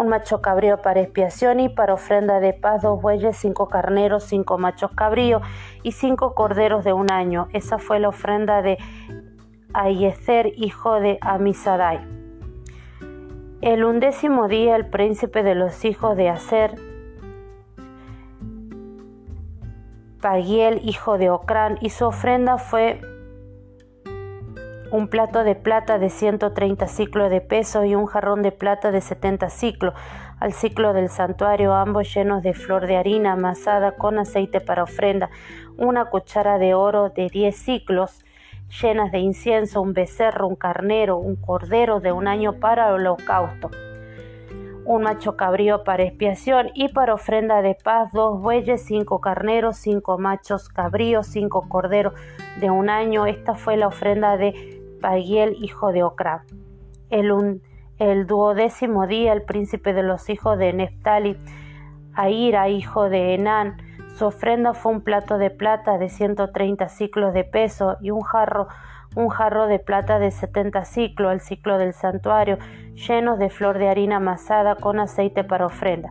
un 0.01 0.09
macho 0.09 0.41
cabrío 0.41 0.79
para 0.79 1.01
expiación 1.01 1.61
y 1.61 1.69
para 1.69 1.95
ofrenda 1.95 2.41
de 2.41 2.55
paz, 2.55 2.83
dos 2.83 3.01
bueyes, 3.01 3.37
cinco 3.37 3.69
carneros, 3.69 4.25
cinco 4.25 4.57
machos 4.57 4.91
cabríos 4.93 5.43
y 5.83 5.93
cinco 5.93 6.35
corderos 6.35 6.85
de 6.85 6.93
un 6.93 7.13
año. 7.13 7.49
Esa 7.53 7.79
fue 7.79 8.01
la 8.01 8.09
ofrenda 8.09 8.63
de 8.63 8.79
Ayezer, 9.75 10.53
hijo 10.57 11.01
de 11.01 11.19
Amisadai. 11.21 12.01
El 13.61 13.85
undécimo 13.85 14.49
día, 14.49 14.75
el 14.75 14.87
príncipe 14.87 15.43
de 15.43 15.55
los 15.55 15.85
hijos 15.85 16.17
de 16.17 16.31
Aser, 16.31 16.77
Pagiel, 20.23 20.81
hijo 20.83 21.19
de 21.19 21.29
Ocrán, 21.29 21.77
y 21.83 21.91
su 21.91 22.07
ofrenda 22.07 22.57
fue 22.57 23.01
un 24.93 25.07
plato 25.09 25.45
de 25.45 25.55
plata 25.55 25.99
de 25.99 26.11
130 26.11 26.89
ciclos 26.89 27.31
de 27.31 27.41
peso 27.41 27.85
y 27.85 27.95
un 27.95 28.07
jarrón 28.07 28.43
de 28.43 28.51
plata 28.51 28.91
de 28.91 29.01
70 29.01 29.49
ciclos, 29.49 29.95
al 30.41 30.53
ciclo 30.53 30.93
del 30.93 31.11
santuario, 31.11 31.75
ambos 31.75 32.13
llenos 32.13 32.43
de 32.43 32.55
flor 32.55 32.87
de 32.87 32.97
harina 32.97 33.33
amasada 33.33 33.93
con 33.93 34.19
aceite 34.19 34.61
para 34.61 34.83
ofrenda, 34.83 35.31
una 35.77 36.07
cuchara 36.07 36.59
de 36.59 36.75
oro 36.75 37.11
de 37.11 37.29
10 37.29 37.55
ciclos, 37.55 38.25
llenas 38.83 39.13
de 39.13 39.19
incienso, 39.19 39.81
un 39.81 39.93
becerro, 39.93 40.49
un 40.49 40.57
carnero, 40.57 41.19
un 41.19 41.37
cordero 41.37 42.01
de 42.01 42.11
un 42.11 42.27
año 42.27 42.55
para 42.55 42.93
holocausto, 42.93 43.71
un 44.85 45.03
macho 45.03 45.37
cabrío 45.37 45.85
para 45.85 46.03
expiación 46.03 46.71
y 46.75 46.89
para 46.89 47.15
ofrenda 47.15 47.63
de 47.63 47.77
paz, 47.77 48.11
dos 48.13 48.41
bueyes, 48.41 48.83
cinco 48.83 49.21
carneros, 49.21 49.77
cinco 49.77 50.19
machos 50.19 50.69
cabríos, 50.69 51.29
cinco 51.29 51.69
corderos 51.69 52.15
de 52.59 52.71
un 52.71 52.91
año. 52.91 53.27
Esta 53.27 53.55
fue 53.55 53.77
la 53.77 53.87
ofrenda 53.87 54.37
de 54.37 54.80
Pagiel, 55.01 55.57
hijo 55.63 55.93
de 55.93 56.03
Ocra. 56.03 56.45
El, 57.09 58.27
duodécimo 58.27 59.07
día, 59.07 59.33
el 59.33 59.43
príncipe 59.43 59.93
de 59.93 60.03
los 60.03 60.29
hijos 60.31 60.59
de 60.59 60.73
Neftali, 60.73 61.37
Aira, 62.15 62.69
hijo 62.69 63.09
de 63.09 63.35
Enán, 63.35 63.77
su 64.17 64.27
ofrenda 64.27 64.75
fue 64.75 64.93
un 64.93 65.01
plato 65.03 65.39
de 65.39 65.51
plata 65.51 65.99
de 65.99 66.09
130 66.09 66.89
ciclos 66.89 67.35
de 67.35 67.45
peso 67.45 67.97
y 68.01 68.11
un 68.11 68.23
jarro, 68.23 68.69
un 69.17 69.29
jarro 69.29 69.67
de 69.67 69.79
plata 69.79 70.19
de 70.19 70.31
70 70.31 70.85
ciclos, 70.85 71.33
el 71.33 71.41
ciclo 71.41 71.79
del 71.79 71.93
santuario, 71.93 72.59
llenos 72.95 73.39
de 73.39 73.51
flor 73.51 73.79
de 73.79 73.89
harina 73.89 74.17
amasada 74.17 74.77
con 74.77 75.01
aceite 75.01 75.45
para 75.45 75.67
ofrenda 75.67 76.11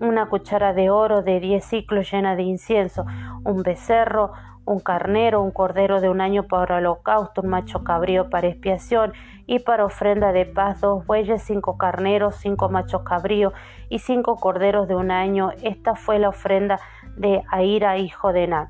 una 0.00 0.28
cuchara 0.28 0.72
de 0.72 0.90
oro 0.90 1.22
de 1.22 1.40
diez 1.40 1.64
ciclos 1.64 2.10
llena 2.10 2.36
de 2.36 2.42
incienso, 2.42 3.06
un 3.44 3.62
becerro, 3.62 4.32
un 4.66 4.80
carnero, 4.80 5.40
un 5.40 5.52
cordero 5.52 6.00
de 6.00 6.08
un 6.08 6.20
año 6.20 6.42
para 6.42 6.76
holocausto, 6.76 7.40
un 7.40 7.48
macho 7.48 7.84
cabrío 7.84 8.28
para 8.28 8.48
expiación 8.48 9.12
y 9.46 9.60
para 9.60 9.84
ofrenda 9.84 10.32
de 10.32 10.44
paz, 10.44 10.80
dos 10.80 11.06
bueyes, 11.06 11.42
cinco 11.42 11.78
carneros, 11.78 12.36
cinco 12.36 12.68
machos 12.68 13.02
cabríos 13.02 13.52
y 13.88 14.00
cinco 14.00 14.36
corderos 14.36 14.88
de 14.88 14.96
un 14.96 15.10
año. 15.10 15.50
Esta 15.62 15.94
fue 15.94 16.18
la 16.18 16.28
ofrenda 16.28 16.80
de 17.16 17.42
Aira, 17.50 17.96
hijo 17.96 18.32
de 18.32 18.48
Nan. 18.48 18.68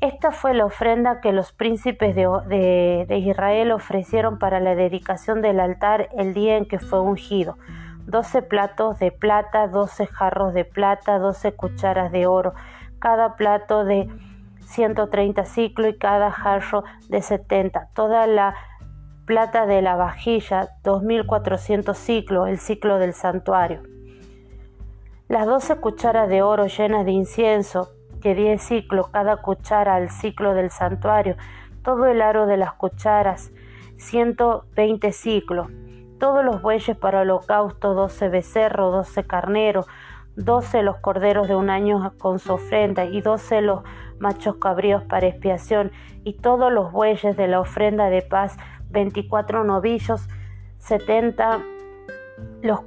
Esta 0.00 0.32
fue 0.32 0.54
la 0.54 0.64
ofrenda 0.64 1.20
que 1.20 1.30
los 1.30 1.52
príncipes 1.52 2.14
de, 2.14 3.04
de, 3.06 3.18
Israel 3.18 3.70
ofrecieron 3.70 4.38
para 4.38 4.58
la 4.58 4.74
dedicación 4.74 5.42
del 5.42 5.60
altar 5.60 6.08
el 6.16 6.32
día 6.32 6.56
en 6.56 6.64
que 6.64 6.78
fue 6.78 7.00
ungido. 7.02 7.58
Doce 8.06 8.40
platos 8.40 8.98
de 8.98 9.12
plata, 9.12 9.68
doce 9.68 10.06
jarros 10.06 10.54
de 10.54 10.64
plata, 10.64 11.18
doce 11.18 11.52
cucharas 11.52 12.10
de 12.12 12.26
oro, 12.26 12.54
cada 12.98 13.36
plato 13.36 13.84
de 13.84 14.08
130 14.70 15.44
ciclos 15.44 15.90
y 15.94 15.98
cada 15.98 16.30
jarro 16.30 16.84
de 17.08 17.22
70. 17.22 17.88
Toda 17.94 18.26
la 18.26 18.54
plata 19.26 19.66
de 19.66 19.82
la 19.82 19.96
vajilla, 19.96 20.70
2400 20.82 21.96
ciclos, 21.96 22.48
el 22.48 22.58
ciclo 22.58 22.98
del 22.98 23.12
santuario. 23.12 23.82
Las 25.28 25.46
12 25.46 25.76
cucharas 25.76 26.28
de 26.28 26.42
oro 26.42 26.66
llenas 26.66 27.04
de 27.04 27.12
incienso, 27.12 27.90
que 28.20 28.34
10 28.34 28.62
ciclos 28.62 29.08
cada 29.08 29.36
cuchara 29.36 29.94
al 29.94 30.10
ciclo 30.10 30.54
del 30.54 30.70
santuario, 30.70 31.36
todo 31.82 32.06
el 32.06 32.20
aro 32.22 32.46
de 32.46 32.56
las 32.56 32.72
cucharas, 32.74 33.52
120 33.96 35.12
ciclos, 35.12 35.68
todos 36.18 36.44
los 36.44 36.60
bueyes 36.62 36.96
para 36.96 37.20
holocausto, 37.20 37.94
12 37.94 38.28
becerros, 38.28 38.92
12 38.92 39.24
carneros, 39.26 39.86
12 40.36 40.82
los 40.82 40.96
corderos 40.98 41.48
de 41.48 41.56
un 41.56 41.70
año 41.70 42.12
con 42.18 42.38
su 42.38 42.52
ofrenda 42.52 43.04
y 43.04 43.20
12 43.20 43.62
los 43.62 43.82
machos 44.18 44.56
cabríos 44.56 45.02
para 45.04 45.26
expiación 45.26 45.92
y 46.24 46.34
todos 46.34 46.72
los 46.72 46.92
bueyes 46.92 47.36
de 47.36 47.48
la 47.48 47.60
ofrenda 47.60 48.10
de 48.10 48.22
paz, 48.22 48.56
24 48.90 49.64
novillos, 49.64 50.28
70 50.78 51.60
los, 52.62 52.80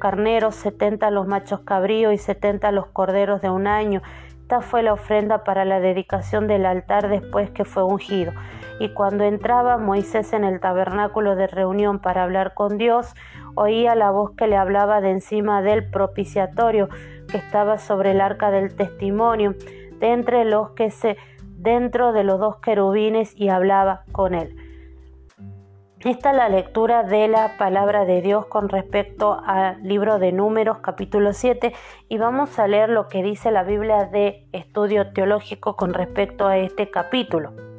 carneros, 0.00 0.54
70 0.56 1.10
los 1.10 1.26
machos 1.26 1.60
cabríos 1.60 2.12
y 2.14 2.18
70 2.18 2.70
los 2.72 2.86
corderos 2.86 3.40
de 3.40 3.50
un 3.50 3.66
año. 3.66 4.02
Esta 4.42 4.60
fue 4.60 4.82
la 4.82 4.92
ofrenda 4.92 5.44
para 5.44 5.64
la 5.64 5.80
dedicación 5.80 6.46
del 6.46 6.66
altar 6.66 7.08
después 7.08 7.50
que 7.50 7.64
fue 7.64 7.84
ungido. 7.84 8.32
Y 8.80 8.94
cuando 8.94 9.24
entraba 9.24 9.76
Moisés 9.76 10.32
en 10.32 10.42
el 10.42 10.58
tabernáculo 10.58 11.36
de 11.36 11.46
reunión 11.46 11.98
para 11.98 12.22
hablar 12.22 12.54
con 12.54 12.78
Dios, 12.78 13.12
oía 13.54 13.94
la 13.94 14.10
voz 14.10 14.30
que 14.38 14.46
le 14.46 14.56
hablaba 14.56 15.02
de 15.02 15.10
encima 15.10 15.60
del 15.60 15.90
propiciatorio 15.90 16.88
que 17.30 17.36
estaba 17.36 17.76
sobre 17.76 18.12
el 18.12 18.22
arca 18.22 18.50
del 18.50 18.74
testimonio 18.74 19.54
de 19.98 20.12
entre 20.12 20.46
los 20.46 20.70
que 20.70 20.90
se 20.90 21.18
dentro 21.42 22.14
de 22.14 22.24
los 22.24 22.40
dos 22.40 22.56
querubines 22.56 23.34
y 23.36 23.50
hablaba 23.50 24.04
con 24.12 24.34
él. 24.34 24.56
Esta 26.02 26.30
es 26.30 26.36
la 26.38 26.48
lectura 26.48 27.02
de 27.02 27.28
la 27.28 27.58
palabra 27.58 28.06
de 28.06 28.22
Dios 28.22 28.46
con 28.46 28.70
respecto 28.70 29.42
al 29.44 29.82
libro 29.82 30.18
de 30.18 30.32
Números 30.32 30.78
capítulo 30.78 31.34
7 31.34 31.74
y 32.08 32.16
vamos 32.16 32.58
a 32.58 32.66
leer 32.66 32.88
lo 32.88 33.08
que 33.08 33.22
dice 33.22 33.50
la 33.50 33.62
Biblia 33.62 34.06
de 34.06 34.48
estudio 34.52 35.12
teológico 35.12 35.76
con 35.76 35.92
respecto 35.92 36.46
a 36.46 36.56
este 36.56 36.90
capítulo. 36.90 37.69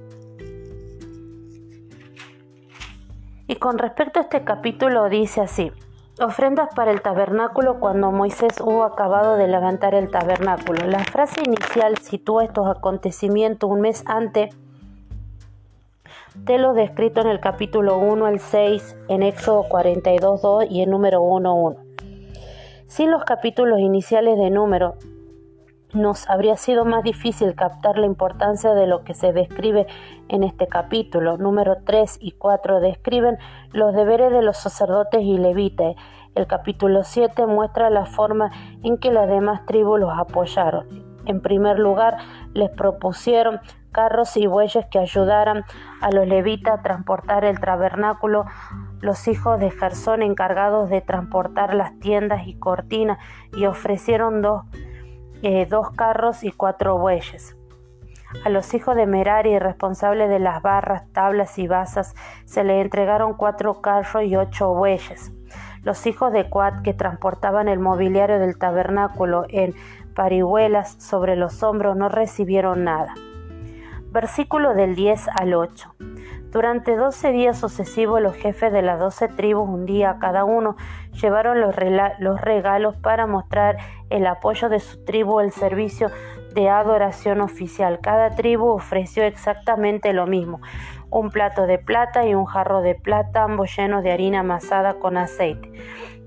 Y 3.52 3.58
con 3.58 3.78
respecto 3.78 4.20
a 4.20 4.22
este 4.22 4.46
capítulo 4.46 5.10
dice 5.10 5.42
así, 5.42 5.74
Ofrendas 6.22 6.70
para 6.74 6.90
el 6.92 7.02
tabernáculo 7.02 7.82
cuando 7.82 8.10
Moisés 8.10 8.62
hubo 8.62 8.86
acabado 8.86 9.36
de 9.36 9.50
levantar 9.50 9.94
el 9.94 10.10
tabernáculo. 10.10 10.88
La 10.88 11.04
frase 11.04 11.42
inicial 11.46 11.98
sitúa 11.98 12.46
estos 12.46 12.66
acontecimientos 12.70 13.70
un 13.70 13.82
mes 13.82 14.06
antes 14.06 14.56
de 16.34 16.60
lo 16.60 16.74
descrito 16.74 17.20
en 17.20 17.28
el 17.28 17.42
capítulo 17.42 17.98
1 17.98 18.26
al 18.26 18.40
6, 18.40 18.96
en 19.10 19.22
Éxodo 19.22 19.66
42, 19.68 20.42
2 20.42 20.66
y 20.70 20.84
en 20.84 20.90
número 20.90 21.22
1, 21.22 21.54
1. 21.54 21.78
Sin 22.88 23.12
los 23.12 23.26
capítulos 23.26 23.82
iniciales 23.82 24.40
de 24.40 24.50
número, 24.50 24.96
nos 25.94 26.30
habría 26.30 26.58
sido 26.58 26.86
más 26.86 27.04
difícil 27.04 27.56
captar 27.56 27.98
la 27.98 28.06
importancia 28.06 28.74
de 28.74 28.88
lo 28.88 29.04
que 29.04 29.14
se 29.14 29.34
describe 29.34 29.88
en 30.30 30.44
este 30.44 30.68
capítulo. 30.68 31.38
Número 31.38 31.78
3 31.86 32.18
y 32.22 32.32
4 32.34 32.80
describen 32.80 33.38
los 33.72 33.94
deberes 33.94 34.32
de 34.32 34.42
los 34.42 34.58
sacerdotes 34.58 35.22
y 35.22 35.38
levitas. 35.38 35.96
El 36.36 36.48
capítulo 36.48 37.04
7 37.04 37.46
muestra 37.46 37.90
la 37.90 38.06
forma 38.06 38.52
en 38.84 38.98
que 38.98 39.12
las 39.12 39.28
demás 39.28 39.66
tribus 39.66 40.00
los 40.00 40.18
apoyaron. 40.18 40.88
En 41.26 41.42
primer 41.42 41.78
lugar, 41.78 42.18
les 42.54 42.70
propusieron 42.70 43.60
carros 43.92 44.38
y 44.38 44.48
bueyes 44.48 44.86
que 44.86 45.00
ayudaran 45.00 45.66
a 46.00 46.12
los 46.12 46.26
levitas 46.26 46.80
a 46.80 46.82
transportar 46.82 47.44
el 47.44 47.60
tabernáculo, 47.60 48.46
los 49.02 49.28
hijos 49.28 49.60
de 49.60 49.72
Gersón 49.72 50.22
encargados 50.22 50.90
de 50.90 51.02
transportar 51.02 51.74
las 51.74 52.00
tiendas 52.00 52.48
y 52.48 52.56
cortinas, 52.56 53.20
y 53.54 53.66
ofrecieron 53.66 54.42
dos 54.42 54.64
eh, 55.42 55.66
dos 55.66 55.92
carros 55.92 56.44
y 56.44 56.52
cuatro 56.52 56.98
bueyes. 56.98 57.56
A 58.46 58.50
los 58.50 58.74
hijos 58.74 58.96
de 58.96 59.06
Merari, 59.06 59.60
responsables 59.60 60.30
de 60.30 60.40
las 60.40 60.62
barras, 60.62 61.04
tablas 61.12 61.60
y 61.60 61.68
basas, 61.68 62.16
se 62.46 62.64
le 62.64 62.80
entregaron 62.82 63.34
cuatro 63.34 63.82
carros 63.82 64.24
y 64.24 64.36
ocho 64.36 64.74
bueyes. 64.74 65.32
Los 65.84 66.06
hijos 66.06 66.32
de 66.32 66.50
Cuat, 66.50 66.82
que 66.82 66.94
transportaban 66.94 67.68
el 67.68 67.80
mobiliario 67.80 68.40
del 68.40 68.58
tabernáculo 68.58 69.46
en 69.50 69.74
parihuelas 70.16 70.96
sobre 71.02 71.36
los 71.36 71.64
hombros, 71.64 71.98
no 71.98 72.08
recibieron 72.08 72.84
nada. 72.84 73.14
Versículo 74.12 74.74
del 74.74 74.94
10 74.94 75.30
al 75.40 75.54
8. 75.54 75.96
Durante 76.52 76.98
doce 76.98 77.32
días 77.32 77.58
sucesivos 77.58 78.22
los 78.22 78.36
jefes 78.36 78.74
de 78.74 78.82
las 78.82 79.00
doce 79.00 79.30
tribus, 79.30 79.70
un 79.70 79.86
día 79.86 80.18
cada 80.20 80.44
uno, 80.44 80.76
llevaron 81.14 81.62
los, 81.62 81.74
regalos 81.74 82.98
para 82.98 83.26
mostrar 83.26 83.78
el 84.10 84.28
apoyo 84.28 84.68
de 84.68 84.82
su 84.82 85.06
tribu 85.06 85.40
al 85.40 85.54
servicio 85.54 86.12
de 86.54 86.68
adoración 86.68 87.40
oficial. 87.40 88.02
Cada 88.02 88.32
tribu 88.32 88.68
ofreció 88.68 89.24
exactamente 89.24 90.12
lo 90.12 90.28
mismo, 90.28 90.60
un 91.10 91.30
plato 91.30 91.66
de 91.66 91.80
plata 91.80 92.28
y 92.28 92.36
un 92.36 92.44
jarro 92.44 92.82
de 92.82 92.96
plata, 92.96 93.44
ambos 93.44 93.74
llenos 93.78 94.04
de 94.04 94.12
harina 94.12 94.42
amasada 94.42 94.96
con 94.96 95.16
aceite. 95.16 95.72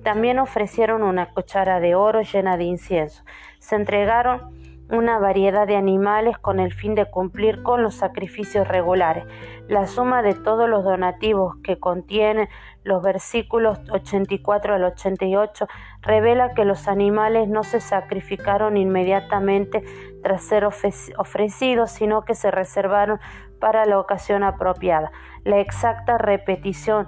También 0.03 0.39
ofrecieron 0.39 1.03
una 1.03 1.27
cuchara 1.35 1.81
de 1.81 1.95
oro 1.95 2.23
llena 2.23 2.57
de 2.57 2.65
incienso. 2.65 3.25
Se 3.59 3.77
entregaron 3.77 4.54
una 4.91 5.19
variedad 5.19 5.67
de 5.67 5.77
animales 5.77 6.37
con 6.39 6.61
el 6.61 6.73
fin 6.73 6.95
de 6.95 7.07
cumplir 7.07 7.63
con 7.63 7.83
los 7.83 7.95
sacrificios 7.95 8.69
regulares. 8.69 9.25
La 9.69 9.87
suma 9.87 10.23
de 10.23 10.35
todos 10.35 10.69
los 10.69 10.85
donativos 10.85 11.57
que 11.63 11.79
contienen 11.79 12.49
los 12.83 13.03
versículos 13.03 13.79
84 13.91 14.75
al 14.75 14.85
88 14.85 15.67
revela 16.03 16.53
que 16.53 16.67
los 16.67 16.87
animales 16.87 17.49
no 17.49 17.65
se 17.65 17.81
sacrificaron 17.81 18.77
inmediatamente 18.77 19.83
tras 20.23 20.43
ser 20.43 20.67
ofrecidos, 20.67 21.91
sino 21.91 22.23
que 22.23 22.35
se 22.35 22.51
reservaron 22.51 23.21
para 23.59 23.87
la 23.87 23.99
ocasión 23.99 24.43
apropiada. 24.43 25.11
La 25.45 25.61
exacta 25.61 26.19
repetición 26.19 27.07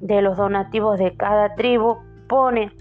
de 0.00 0.22
los 0.22 0.36
donativos 0.36 0.98
de 0.98 1.16
cada 1.16 1.56
tribu 1.56 1.98
pone 2.28 2.72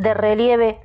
de 0.00 0.14
relieve 0.14 0.80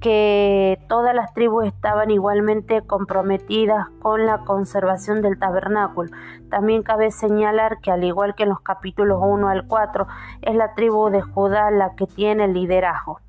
que 0.00 0.78
todas 0.88 1.14
las 1.14 1.34
tribus 1.34 1.66
estaban 1.66 2.10
igualmente 2.10 2.82
comprometidas 2.82 3.88
con 4.00 4.26
la 4.26 4.38
conservación 4.38 5.22
del 5.22 5.38
tabernáculo. 5.38 6.10
También 6.50 6.82
cabe 6.82 7.10
señalar 7.10 7.80
que 7.80 7.90
al 7.90 8.04
igual 8.04 8.34
que 8.34 8.44
en 8.44 8.50
los 8.50 8.60
capítulos 8.60 9.18
1 9.20 9.48
al 9.48 9.66
4, 9.66 10.06
es 10.42 10.54
la 10.54 10.74
tribu 10.74 11.10
de 11.10 11.20
Judá 11.20 11.70
la 11.70 11.94
que 11.96 12.06
tiene 12.06 12.44
el 12.44 12.54
liderazgo. 12.54 13.20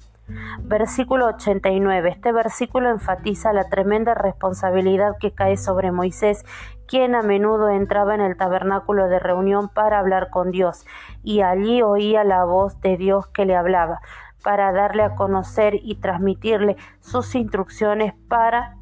Versículo 0.60 1.26
89. 1.26 2.10
Este 2.10 2.32
versículo 2.32 2.92
enfatiza 2.92 3.52
la 3.52 3.68
tremenda 3.68 4.14
responsabilidad 4.14 5.16
que 5.20 5.32
cae 5.32 5.58
sobre 5.58 5.92
Moisés, 5.92 6.46
quien 6.88 7.16
a 7.16 7.24
menudo 7.24 7.70
entraba 7.70 8.14
en 8.14 8.22
el 8.22 8.38
tabernáculo 8.38 9.08
de 9.08 9.18
reunión 9.18 9.70
para 9.70 9.98
hablar 9.98 10.30
con 10.30 10.52
Dios, 10.52 10.86
y 11.24 11.42
allí 11.42 11.82
oía 11.82 12.24
la 12.24 12.46
voz 12.46 12.80
de 12.82 12.96
Dios 12.98 13.26
que 13.28 13.46
le 13.46 13.56
hablaba 13.56 14.02
para 14.44 14.72
darle 14.72 15.04
a 15.04 15.16
conocer 15.16 15.76
y 15.82 15.96
transmitirle 15.96 16.78
sus 17.00 17.36
instrucciones 17.36 18.14
para 18.28 18.76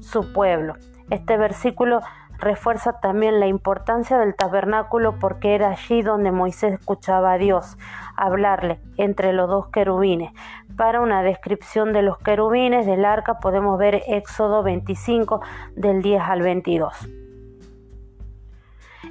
su 0.00 0.32
pueblo. 0.32 0.74
Este 1.10 1.36
versículo 1.36 2.00
refuerza 2.38 3.00
también 3.00 3.38
la 3.38 3.46
importancia 3.46 4.18
del 4.18 4.34
tabernáculo 4.34 5.18
porque 5.18 5.54
era 5.54 5.70
allí 5.70 6.02
donde 6.02 6.32
Moisés 6.32 6.74
escuchaba 6.74 7.32
a 7.32 7.38
Dios 7.38 7.76
hablarle 8.16 8.80
entre 8.96 9.32
los 9.32 9.48
dos 9.48 9.68
querubines. 9.68 10.32
Para 10.76 11.00
una 11.00 11.22
descripción 11.22 11.92
de 11.92 12.02
los 12.02 12.18
querubines 12.18 12.86
del 12.86 13.04
arca 13.04 13.38
podemos 13.40 13.78
ver 13.78 14.02
Éxodo 14.06 14.62
25 14.62 15.40
del 15.76 16.02
10 16.02 16.22
al 16.22 16.42
22. 16.42 17.08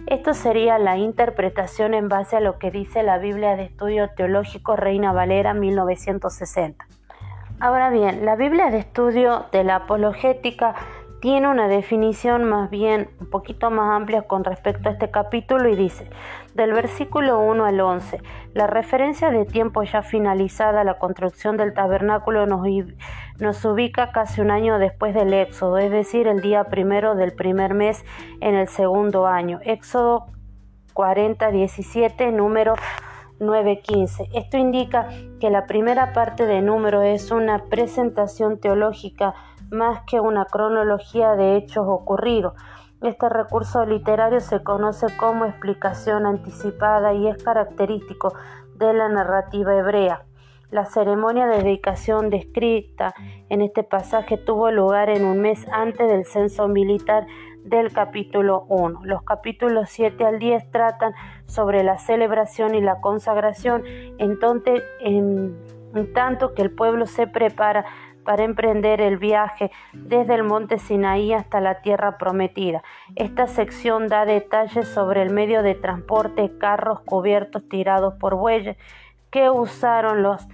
Esto 0.05 0.33
sería 0.33 0.77
la 0.77 0.97
interpretación 0.97 1.93
en 1.93 2.09
base 2.09 2.37
a 2.37 2.41
lo 2.41 2.59
que 2.59 2.69
dice 2.71 3.01
la 3.01 3.17
Biblia 3.17 3.55
de 3.55 3.63
Estudio 3.63 4.09
Teológico 4.09 4.75
Reina 4.75 5.13
Valera 5.13 5.53
1960. 5.53 6.85
Ahora 7.59 7.89
bien, 7.89 8.23
la 8.23 8.35
Biblia 8.35 8.69
de 8.69 8.77
Estudio 8.79 9.47
de 9.51 9.63
la 9.63 9.77
Apologética 9.77 10.75
tiene 11.21 11.47
una 11.49 11.67
definición 11.67 12.45
más 12.45 12.69
bien 12.69 13.09
un 13.19 13.29
poquito 13.29 13.71
más 13.71 13.95
amplia 13.95 14.21
con 14.21 14.43
respecto 14.43 14.89
a 14.89 14.93
este 14.93 15.11
capítulo 15.11 15.67
y 15.67 15.75
dice, 15.75 16.09
del 16.59 16.73
versículo 16.73 17.39
1 17.39 17.63
al 17.63 17.79
11, 17.79 18.21
la 18.53 18.67
referencia 18.67 19.31
de 19.31 19.45
tiempo 19.45 19.81
ya 19.83 20.01
finalizada, 20.01 20.83
la 20.83 20.99
construcción 20.99 21.55
del 21.55 21.73
tabernáculo 21.73 22.45
nos, 22.45 22.67
nos 23.39 23.63
ubica 23.63 24.11
casi 24.11 24.41
un 24.41 24.51
año 24.51 24.77
después 24.77 25.15
del 25.15 25.33
Éxodo, 25.33 25.77
es 25.77 25.89
decir, 25.89 26.27
el 26.27 26.41
día 26.41 26.65
primero 26.65 27.15
del 27.15 27.31
primer 27.31 27.73
mes 27.73 28.03
en 28.41 28.55
el 28.55 28.67
segundo 28.67 29.25
año. 29.25 29.61
Éxodo 29.63 30.25
40, 30.93 31.49
17, 31.49 32.33
número 32.33 32.75
9.15. 33.39 34.27
Esto 34.33 34.57
indica 34.57 35.07
que 35.39 35.49
la 35.49 35.65
primera 35.65 36.11
parte 36.11 36.45
de 36.45 36.61
número 36.61 37.03
es 37.03 37.31
una 37.31 37.63
presentación 37.69 38.59
teológica 38.59 39.33
más 39.71 40.01
que 40.05 40.19
una 40.19 40.43
cronología 40.43 41.37
de 41.37 41.55
hechos 41.55 41.85
ocurridos. 41.87 42.53
Este 43.01 43.29
recurso 43.29 43.85
literario 43.85 44.41
se 44.41 44.61
conoce 44.61 45.07
como 45.15 45.45
explicación 45.45 46.25
anticipada 46.25 47.13
y 47.13 47.27
es 47.27 47.41
característico 47.41 48.33
de 48.75 48.93
la 48.93 49.07
narrativa 49.07 49.73
hebrea. 49.73 50.25
La 50.69 50.85
ceremonia 50.85 51.47
de 51.47 51.63
dedicación 51.63 52.29
descrita 52.29 53.15
en 53.47 53.61
este 53.61 53.83
pasaje 53.83 54.37
tuvo 54.37 54.69
lugar 54.69 55.09
en 55.09 55.23
un 55.23 55.39
mes 55.39 55.65
antes 55.71 56.09
del 56.09 56.25
censo 56.25 56.67
militar 56.67 57.25
del 57.63 57.93
capítulo 57.93 58.65
1. 58.67 59.01
Los 59.05 59.23
capítulos 59.23 59.89
7 59.89 60.25
al 60.25 60.37
10 60.37 60.69
tratan 60.69 61.13
sobre 61.45 61.83
la 61.83 61.97
celebración 61.99 62.75
y 62.75 62.81
la 62.81 62.99
consagración, 62.99 63.83
entonces, 64.17 64.83
en, 64.99 65.57
en 65.95 66.13
tanto 66.13 66.53
que 66.53 66.61
el 66.61 66.71
pueblo 66.71 67.05
se 67.05 67.27
prepara 67.27 67.85
para 68.29 68.43
emprender 68.43 69.01
el 69.01 69.17
viaje 69.17 69.71
desde 69.91 70.35
el 70.35 70.43
monte 70.43 70.77
Sinaí 70.77 71.33
hasta 71.33 71.59
la 71.61 71.81
tierra 71.81 72.19
prometida. 72.19 72.83
Esta 73.15 73.47
sección 73.47 74.07
da 74.07 74.23
detalles 74.23 74.87
sobre 74.87 75.23
el 75.23 75.31
medio 75.31 75.63
de 75.63 75.73
transporte, 75.73 76.51
carros 76.59 76.99
cubiertos 76.99 77.67
tirados 77.67 78.13
por 78.19 78.35
bueyes 78.35 78.77
que 79.31 79.49
usaron 79.49 80.21
los 80.21 80.47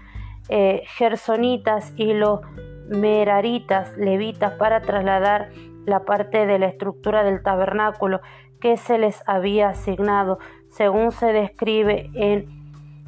eh, 0.47 0.83
gersonitas 0.85 1.91
y 1.97 2.13
los 2.13 2.39
meraritas 2.87 3.97
levitas 3.97 4.53
para 4.53 4.79
trasladar 4.79 5.49
la 5.85 6.05
parte 6.05 6.45
de 6.45 6.57
la 6.59 6.67
estructura 6.67 7.25
del 7.25 7.43
tabernáculo 7.43 8.21
que 8.61 8.77
se 8.77 8.97
les 8.97 9.21
había 9.27 9.67
asignado, 9.67 10.39
según 10.69 11.11
se 11.11 11.33
describe 11.33 12.09
en 12.13 12.47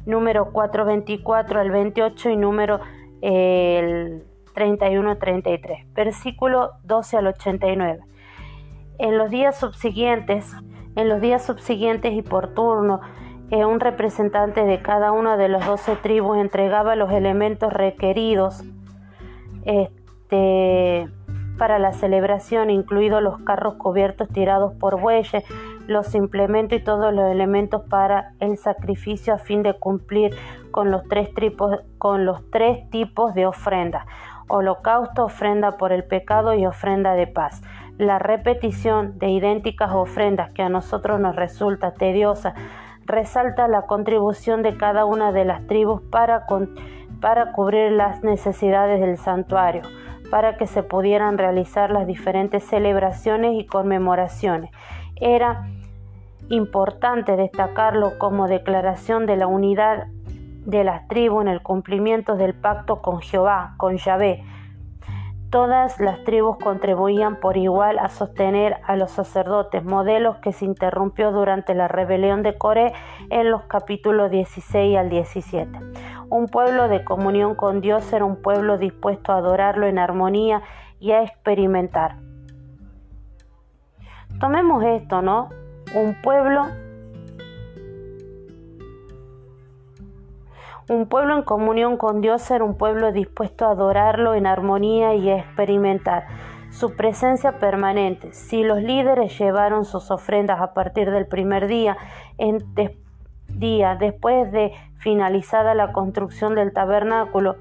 número 0.04 0.52
424 0.52 1.58
al 1.58 1.70
28 1.70 2.28
y 2.28 2.36
número 2.36 2.80
el 3.22 4.27
31-33, 4.58 5.92
versículo 5.94 6.72
12 6.82 7.16
al 7.16 7.26
89. 7.28 8.00
En 8.98 9.16
los 9.16 9.30
días 9.30 9.58
subsiguientes, 9.58 10.52
en 10.96 11.08
los 11.08 11.20
días 11.20 11.44
subsiguientes 11.44 12.12
y 12.12 12.22
por 12.22 12.54
turno, 12.54 13.00
eh, 13.50 13.64
un 13.64 13.78
representante 13.78 14.64
de 14.64 14.82
cada 14.82 15.12
una 15.12 15.36
de 15.36 15.48
las 15.48 15.64
doce 15.64 15.94
tribus 15.96 16.38
entregaba 16.38 16.96
los 16.96 17.12
elementos 17.12 17.72
requeridos 17.72 18.64
este, 19.64 21.08
para 21.56 21.78
la 21.78 21.92
celebración, 21.92 22.68
incluidos 22.68 23.22
los 23.22 23.38
carros 23.38 23.74
cubiertos 23.74 24.28
tirados 24.28 24.74
por 24.74 25.00
bueyes, 25.00 25.44
los 25.86 26.14
implementos 26.16 26.80
y 26.80 26.82
todos 26.82 27.14
los 27.14 27.30
elementos 27.30 27.82
para 27.88 28.32
el 28.40 28.58
sacrificio 28.58 29.34
a 29.34 29.38
fin 29.38 29.62
de 29.62 29.74
cumplir 29.74 30.34
con 30.72 30.90
los 30.90 31.04
tres, 31.08 31.30
con 31.96 32.26
los 32.26 32.50
tres 32.50 32.90
tipos 32.90 33.34
de 33.34 33.46
ofrendas 33.46 34.04
holocausto, 34.48 35.24
ofrenda 35.24 35.76
por 35.76 35.92
el 35.92 36.04
pecado 36.04 36.54
y 36.54 36.66
ofrenda 36.66 37.14
de 37.14 37.26
paz. 37.26 37.62
La 37.98 38.18
repetición 38.18 39.18
de 39.18 39.30
idénticas 39.30 39.92
ofrendas 39.92 40.50
que 40.52 40.62
a 40.62 40.68
nosotros 40.68 41.20
nos 41.20 41.36
resulta 41.36 41.94
tediosa 41.94 42.54
resalta 43.04 43.68
la 43.68 43.82
contribución 43.82 44.62
de 44.62 44.76
cada 44.76 45.04
una 45.04 45.32
de 45.32 45.44
las 45.44 45.66
tribus 45.66 46.02
para, 46.02 46.46
para 47.20 47.52
cubrir 47.52 47.92
las 47.92 48.22
necesidades 48.22 49.00
del 49.00 49.16
santuario, 49.18 49.82
para 50.30 50.56
que 50.56 50.66
se 50.66 50.82
pudieran 50.82 51.38
realizar 51.38 51.90
las 51.90 52.06
diferentes 52.06 52.62
celebraciones 52.64 53.58
y 53.58 53.66
conmemoraciones. 53.66 54.70
Era 55.16 55.66
importante 56.50 57.36
destacarlo 57.36 58.18
como 58.18 58.46
declaración 58.46 59.26
de 59.26 59.36
la 59.36 59.46
unidad 59.46 60.06
de 60.68 60.84
las 60.84 61.08
tribus 61.08 61.40
en 61.40 61.48
el 61.48 61.62
cumplimiento 61.62 62.36
del 62.36 62.52
pacto 62.52 63.00
con 63.00 63.22
Jehová, 63.22 63.72
con 63.78 63.96
Yahvé. 63.96 64.44
Todas 65.48 65.98
las 65.98 66.22
tribus 66.24 66.58
contribuían 66.58 67.40
por 67.40 67.56
igual 67.56 67.98
a 67.98 68.10
sostener 68.10 68.76
a 68.84 68.94
los 68.94 69.10
sacerdotes, 69.10 69.82
modelos 69.82 70.36
que 70.36 70.52
se 70.52 70.66
interrumpió 70.66 71.32
durante 71.32 71.74
la 71.74 71.88
rebelión 71.88 72.42
de 72.42 72.58
Coré 72.58 72.92
en 73.30 73.50
los 73.50 73.62
capítulos 73.62 74.30
16 74.30 74.98
al 74.98 75.08
17. 75.08 75.80
Un 76.28 76.48
pueblo 76.48 76.88
de 76.88 77.02
comunión 77.02 77.54
con 77.54 77.80
Dios 77.80 78.12
era 78.12 78.26
un 78.26 78.42
pueblo 78.42 78.76
dispuesto 78.76 79.32
a 79.32 79.38
adorarlo 79.38 79.86
en 79.86 79.98
armonía 79.98 80.60
y 81.00 81.12
a 81.12 81.22
experimentar. 81.22 82.16
Tomemos 84.38 84.84
esto, 84.84 85.22
¿no? 85.22 85.48
Un 85.94 86.14
pueblo 86.20 86.66
Un 90.88 91.06
pueblo 91.06 91.36
en 91.36 91.42
comunión 91.42 91.98
con 91.98 92.22
Dios 92.22 92.50
era 92.50 92.64
un 92.64 92.74
pueblo 92.74 93.12
dispuesto 93.12 93.66
a 93.66 93.72
adorarlo 93.72 94.34
en 94.34 94.46
armonía 94.46 95.14
y 95.14 95.28
a 95.28 95.36
experimentar 95.36 96.26
su 96.70 96.96
presencia 96.96 97.58
permanente. 97.58 98.32
Si 98.32 98.62
los 98.64 98.82
líderes 98.82 99.38
llevaron 99.38 99.84
sus 99.84 100.10
ofrendas 100.10 100.62
a 100.62 100.72
partir 100.72 101.10
del 101.10 101.26
primer 101.26 101.66
día, 101.66 101.98
día 103.48 103.96
después 103.96 104.50
de 104.50 104.72
finalizada 104.98 105.74
la 105.74 105.92
construcción 105.92 106.54
del 106.54 106.72
tabernáculo, 106.72 107.56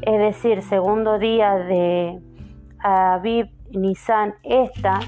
es 0.00 0.18
decir, 0.18 0.62
segundo 0.62 1.18
día 1.18 1.56
de 1.56 2.22
Aviv 2.78 3.50
Nisan, 3.70 4.34
esta 4.42 5.00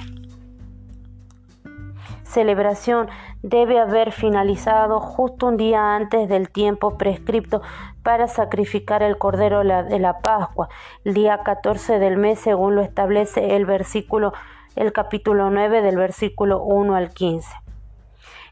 celebración 2.38 3.08
debe 3.42 3.80
haber 3.80 4.12
finalizado 4.12 5.00
justo 5.00 5.48
un 5.48 5.56
día 5.56 5.96
antes 5.96 6.28
del 6.28 6.50
tiempo 6.50 6.96
prescripto 6.96 7.62
para 8.04 8.28
sacrificar 8.28 9.02
el 9.02 9.18
cordero 9.18 9.64
de 9.64 9.98
la 9.98 10.20
Pascua, 10.20 10.68
el 11.04 11.14
día 11.14 11.40
14 11.42 11.98
del 11.98 12.16
mes, 12.16 12.38
según 12.38 12.76
lo 12.76 12.82
establece 12.82 13.56
el 13.56 13.66
versículo, 13.66 14.32
el 14.76 14.92
capítulo 14.92 15.50
9 15.50 15.82
del 15.82 15.96
versículo 15.96 16.62
1 16.62 16.94
al 16.94 17.10
15. 17.10 17.48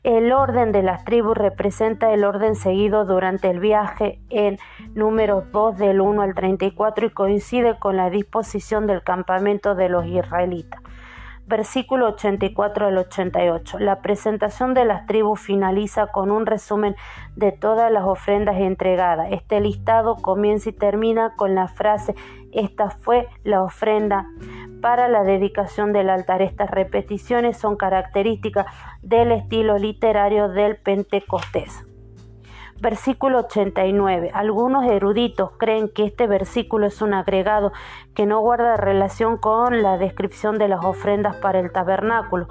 El 0.02 0.32
orden 0.32 0.72
de 0.72 0.82
las 0.82 1.04
tribus 1.04 1.36
representa 1.36 2.12
el 2.12 2.24
orden 2.24 2.56
seguido 2.56 3.04
durante 3.04 3.48
el 3.50 3.60
viaje 3.60 4.18
en 4.30 4.58
número 4.94 5.44
2 5.52 5.78
del 5.78 6.00
1 6.00 6.22
al 6.22 6.34
34 6.34 7.06
y 7.06 7.10
coincide 7.10 7.78
con 7.78 7.96
la 7.96 8.10
disposición 8.10 8.88
del 8.88 9.04
campamento 9.04 9.76
de 9.76 9.88
los 9.88 10.06
israelitas 10.06 10.82
versículo 11.46 12.08
84 12.08 12.86
al 12.86 12.98
88. 12.98 13.78
La 13.78 14.02
presentación 14.02 14.74
de 14.74 14.84
las 14.84 15.06
tribus 15.06 15.40
finaliza 15.40 16.08
con 16.08 16.30
un 16.30 16.46
resumen 16.46 16.96
de 17.36 17.52
todas 17.52 17.90
las 17.90 18.04
ofrendas 18.04 18.56
entregadas. 18.56 19.28
Este 19.30 19.60
listado 19.60 20.16
comienza 20.16 20.70
y 20.70 20.72
termina 20.72 21.34
con 21.36 21.54
la 21.54 21.68
frase 21.68 22.14
esta 22.56 22.88
fue 22.88 23.28
la 23.44 23.62
ofrenda 23.62 24.26
para 24.80 25.08
la 25.08 25.24
dedicación 25.24 25.92
del 25.92 26.08
altar. 26.08 26.40
Estas 26.40 26.70
repeticiones 26.70 27.58
son 27.58 27.76
características 27.76 28.66
del 29.02 29.32
estilo 29.32 29.78
literario 29.78 30.48
del 30.48 30.76
Pentecostés. 30.76 31.85
Versículo 32.78 33.38
89. 33.38 34.30
Algunos 34.34 34.84
eruditos 34.84 35.50
creen 35.56 35.88
que 35.88 36.04
este 36.04 36.26
versículo 36.26 36.86
es 36.86 37.00
un 37.00 37.14
agregado 37.14 37.72
que 38.14 38.26
no 38.26 38.40
guarda 38.40 38.76
relación 38.76 39.38
con 39.38 39.82
la 39.82 39.96
descripción 39.96 40.58
de 40.58 40.68
las 40.68 40.84
ofrendas 40.84 41.36
para 41.36 41.58
el 41.58 41.72
tabernáculo, 41.72 42.48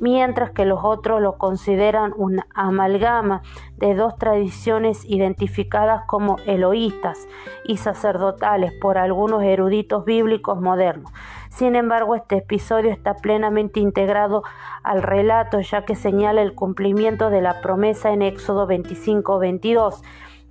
mientras 0.00 0.50
que 0.50 0.64
los 0.64 0.80
otros 0.82 1.20
lo 1.20 1.38
consideran 1.38 2.12
una 2.16 2.48
amalgama 2.54 3.42
de 3.76 3.94
dos 3.94 4.16
tradiciones 4.16 5.04
identificadas 5.04 6.02
como 6.06 6.38
eloístas 6.46 7.28
y 7.64 7.76
sacerdotales 7.76 8.72
por 8.80 8.98
algunos 8.98 9.44
eruditos 9.44 10.04
bíblicos 10.04 10.60
modernos. 10.60 11.12
Sin 11.50 11.76
embargo, 11.76 12.14
este 12.14 12.36
episodio 12.36 12.90
está 12.90 13.14
plenamente 13.14 13.80
integrado 13.80 14.42
al 14.82 15.02
relato 15.02 15.60
ya 15.60 15.84
que 15.84 15.94
señala 15.94 16.42
el 16.42 16.54
cumplimiento 16.54 17.30
de 17.30 17.42
la 17.42 17.60
promesa 17.60 18.12
en 18.12 18.22
Éxodo 18.22 18.68
25-22 18.68 20.02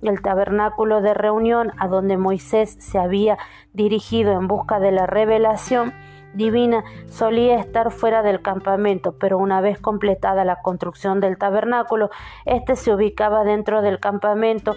el 0.02 0.22
tabernáculo 0.22 1.00
de 1.00 1.14
reunión 1.14 1.72
a 1.78 1.88
donde 1.88 2.16
Moisés 2.16 2.76
se 2.78 2.98
había 2.98 3.36
dirigido 3.72 4.32
en 4.32 4.46
busca 4.46 4.78
de 4.78 4.92
la 4.92 5.06
revelación 5.06 5.92
divina 6.34 6.84
solía 7.08 7.58
estar 7.58 7.90
fuera 7.90 8.22
del 8.22 8.42
campamento, 8.42 9.16
pero 9.18 9.38
una 9.38 9.60
vez 9.60 9.78
completada 9.78 10.44
la 10.44 10.60
construcción 10.62 11.20
del 11.20 11.38
tabernáculo, 11.38 12.10
éste 12.44 12.76
se 12.76 12.94
ubicaba 12.94 13.44
dentro 13.44 13.82
del 13.82 13.98
campamento 13.98 14.76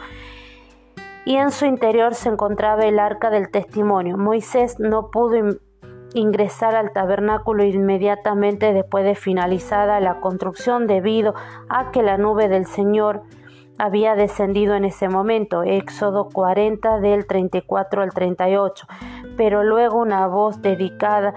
y 1.25 1.35
en 1.35 1.51
su 1.51 1.65
interior 1.65 2.15
se 2.15 2.29
encontraba 2.29 2.85
el 2.85 2.99
arca 2.99 3.29
del 3.29 3.51
testimonio. 3.51 4.17
Moisés 4.17 4.79
no 4.79 5.11
pudo 5.11 5.57
ingresar 6.13 6.75
al 6.75 6.91
tabernáculo 6.91 7.63
inmediatamente 7.63 8.73
después 8.73 9.05
de 9.05 9.15
finalizada 9.15 9.99
la 9.99 10.19
construcción 10.19 10.87
debido 10.87 11.33
a 11.69 11.91
que 11.91 12.03
la 12.03 12.17
nube 12.17 12.47
del 12.47 12.65
Señor 12.65 13.23
había 13.77 14.13
descendido 14.15 14.75
en 14.75 14.85
ese 14.85 15.09
momento, 15.09 15.63
Éxodo 15.63 16.29
40 16.29 16.99
del 16.99 17.25
34 17.25 18.03
al 18.03 18.13
38, 18.13 18.85
pero 19.37 19.63
luego 19.63 19.97
una 19.97 20.27
voz 20.27 20.61
dedicada, 20.61 21.33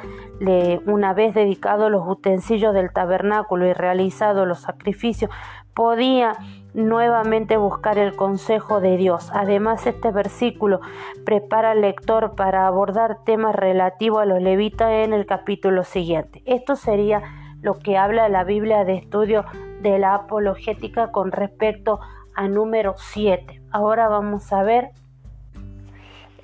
una 0.84 1.14
vez 1.14 1.32
dedicado 1.32 1.88
los 1.88 2.06
utensilios 2.06 2.74
del 2.74 2.92
tabernáculo 2.92 3.66
y 3.66 3.72
realizado 3.72 4.44
los 4.44 4.60
sacrificios, 4.60 5.30
podía 5.72 6.36
nuevamente 6.74 7.56
buscar 7.56 7.98
el 7.98 8.14
consejo 8.16 8.80
de 8.80 8.96
Dios. 8.96 9.30
Además, 9.32 9.86
este 9.86 10.10
versículo 10.10 10.80
prepara 11.24 11.70
al 11.70 11.80
lector 11.80 12.34
para 12.34 12.66
abordar 12.66 13.24
temas 13.24 13.54
relativos 13.54 14.20
a 14.20 14.26
los 14.26 14.42
levitas 14.42 14.90
en 14.90 15.12
el 15.12 15.24
capítulo 15.24 15.84
siguiente. 15.84 16.42
Esto 16.44 16.76
sería 16.76 17.22
lo 17.62 17.78
que 17.78 17.96
habla 17.96 18.28
la 18.28 18.44
Biblia 18.44 18.84
de 18.84 18.96
estudio 18.96 19.44
de 19.80 19.98
la 19.98 20.14
apologética 20.14 21.12
con 21.12 21.32
respecto 21.32 22.00
a 22.34 22.48
número 22.48 22.94
7. 22.96 23.62
Ahora 23.70 24.08
vamos 24.08 24.52
a 24.52 24.62
ver 24.62 24.90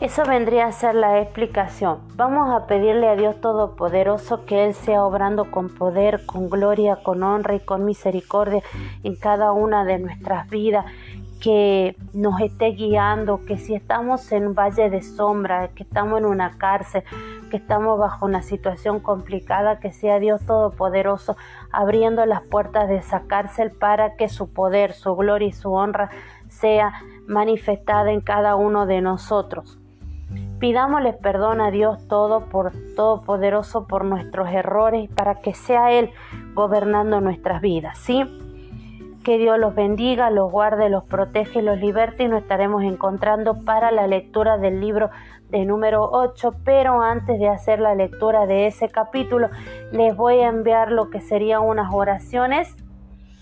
eso 0.00 0.24
vendría 0.24 0.66
a 0.66 0.72
ser 0.72 0.94
la 0.94 1.20
explicación. 1.20 1.98
Vamos 2.16 2.50
a 2.50 2.66
pedirle 2.66 3.06
a 3.06 3.16
Dios 3.16 3.38
Todopoderoso 3.42 4.46
que 4.46 4.64
Él 4.64 4.74
sea 4.74 5.04
obrando 5.04 5.50
con 5.50 5.68
poder, 5.68 6.24
con 6.24 6.48
gloria, 6.48 6.96
con 6.96 7.22
honra 7.22 7.54
y 7.54 7.60
con 7.60 7.84
misericordia 7.84 8.62
en 9.02 9.14
cada 9.16 9.52
una 9.52 9.84
de 9.84 9.98
nuestras 9.98 10.48
vidas, 10.48 10.86
que 11.40 11.96
nos 12.12 12.40
esté 12.40 12.72
guiando, 12.72 13.44
que 13.44 13.56
si 13.56 13.74
estamos 13.74 14.30
en 14.32 14.48
un 14.48 14.54
valle 14.54 14.90
de 14.90 15.02
sombra, 15.02 15.68
que 15.68 15.82
estamos 15.82 16.18
en 16.18 16.26
una 16.26 16.56
cárcel, 16.58 17.02
que 17.50 17.56
estamos 17.56 17.98
bajo 17.98 18.26
una 18.26 18.42
situación 18.42 19.00
complicada, 19.00 19.80
que 19.80 19.92
sea 19.92 20.18
Dios 20.18 20.44
Todopoderoso 20.46 21.36
abriendo 21.72 22.24
las 22.26 22.42
puertas 22.42 22.88
de 22.88 22.96
esa 22.96 23.22
cárcel 23.22 23.70
para 23.70 24.16
que 24.16 24.28
su 24.28 24.52
poder, 24.52 24.92
su 24.92 25.14
gloria 25.16 25.48
y 25.48 25.52
su 25.52 25.72
honra 25.72 26.10
sea 26.48 26.92
manifestada 27.26 28.12
en 28.12 28.20
cada 28.20 28.54
uno 28.56 28.86
de 28.86 29.00
nosotros. 29.00 29.79
Pidámosle 30.60 31.14
perdón 31.14 31.62
a 31.62 31.70
Dios 31.70 32.06
todo 32.06 32.44
por 32.44 32.72
todopoderoso 32.94 33.86
por 33.86 34.04
nuestros 34.04 34.50
errores 34.50 35.08
para 35.08 35.36
que 35.36 35.54
sea 35.54 35.90
él 35.92 36.10
gobernando 36.52 37.22
nuestras 37.22 37.62
vidas, 37.62 37.96
¿sí? 37.96 38.24
Que 39.24 39.38
Dios 39.38 39.58
los 39.58 39.74
bendiga, 39.74 40.28
los 40.28 40.52
guarde, 40.52 40.90
los 40.90 41.04
protege, 41.04 41.62
los 41.62 41.78
liberte 41.78 42.24
y 42.24 42.28
nos 42.28 42.42
estaremos 42.42 42.82
encontrando 42.82 43.64
para 43.64 43.90
la 43.90 44.06
lectura 44.06 44.58
del 44.58 44.80
libro 44.80 45.08
de 45.48 45.64
número 45.64 46.08
8, 46.12 46.54
pero 46.62 47.00
antes 47.00 47.38
de 47.38 47.48
hacer 47.48 47.80
la 47.80 47.94
lectura 47.94 48.44
de 48.44 48.66
ese 48.66 48.90
capítulo, 48.90 49.48
les 49.92 50.14
voy 50.14 50.40
a 50.40 50.48
enviar 50.48 50.92
lo 50.92 51.08
que 51.08 51.22
serían 51.22 51.62
unas 51.62 51.90
oraciones. 51.90 52.76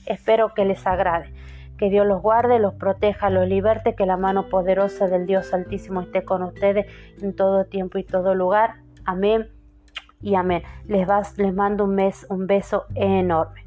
Espero 0.06 0.54
que 0.54 0.64
les 0.64 0.86
agrade. 0.86 1.32
Que 1.78 1.90
Dios 1.90 2.06
los 2.06 2.20
guarde, 2.20 2.58
los 2.58 2.74
proteja, 2.74 3.30
los 3.30 3.48
liberte, 3.48 3.94
que 3.94 4.04
la 4.04 4.16
mano 4.16 4.48
poderosa 4.48 5.06
del 5.06 5.26
Dios 5.26 5.54
Altísimo 5.54 6.00
esté 6.02 6.24
con 6.24 6.42
ustedes 6.42 6.86
en 7.22 7.34
todo 7.34 7.64
tiempo 7.64 7.98
y 7.98 8.04
todo 8.04 8.34
lugar. 8.34 8.74
Amén 9.04 9.48
y 10.20 10.34
amén. 10.34 10.62
Les, 10.86 11.06
vas, 11.06 11.38
les 11.38 11.54
mando 11.54 11.84
un, 11.84 11.94
mes, 11.94 12.26
un 12.28 12.46
beso 12.46 12.84
enorme. 12.94 13.64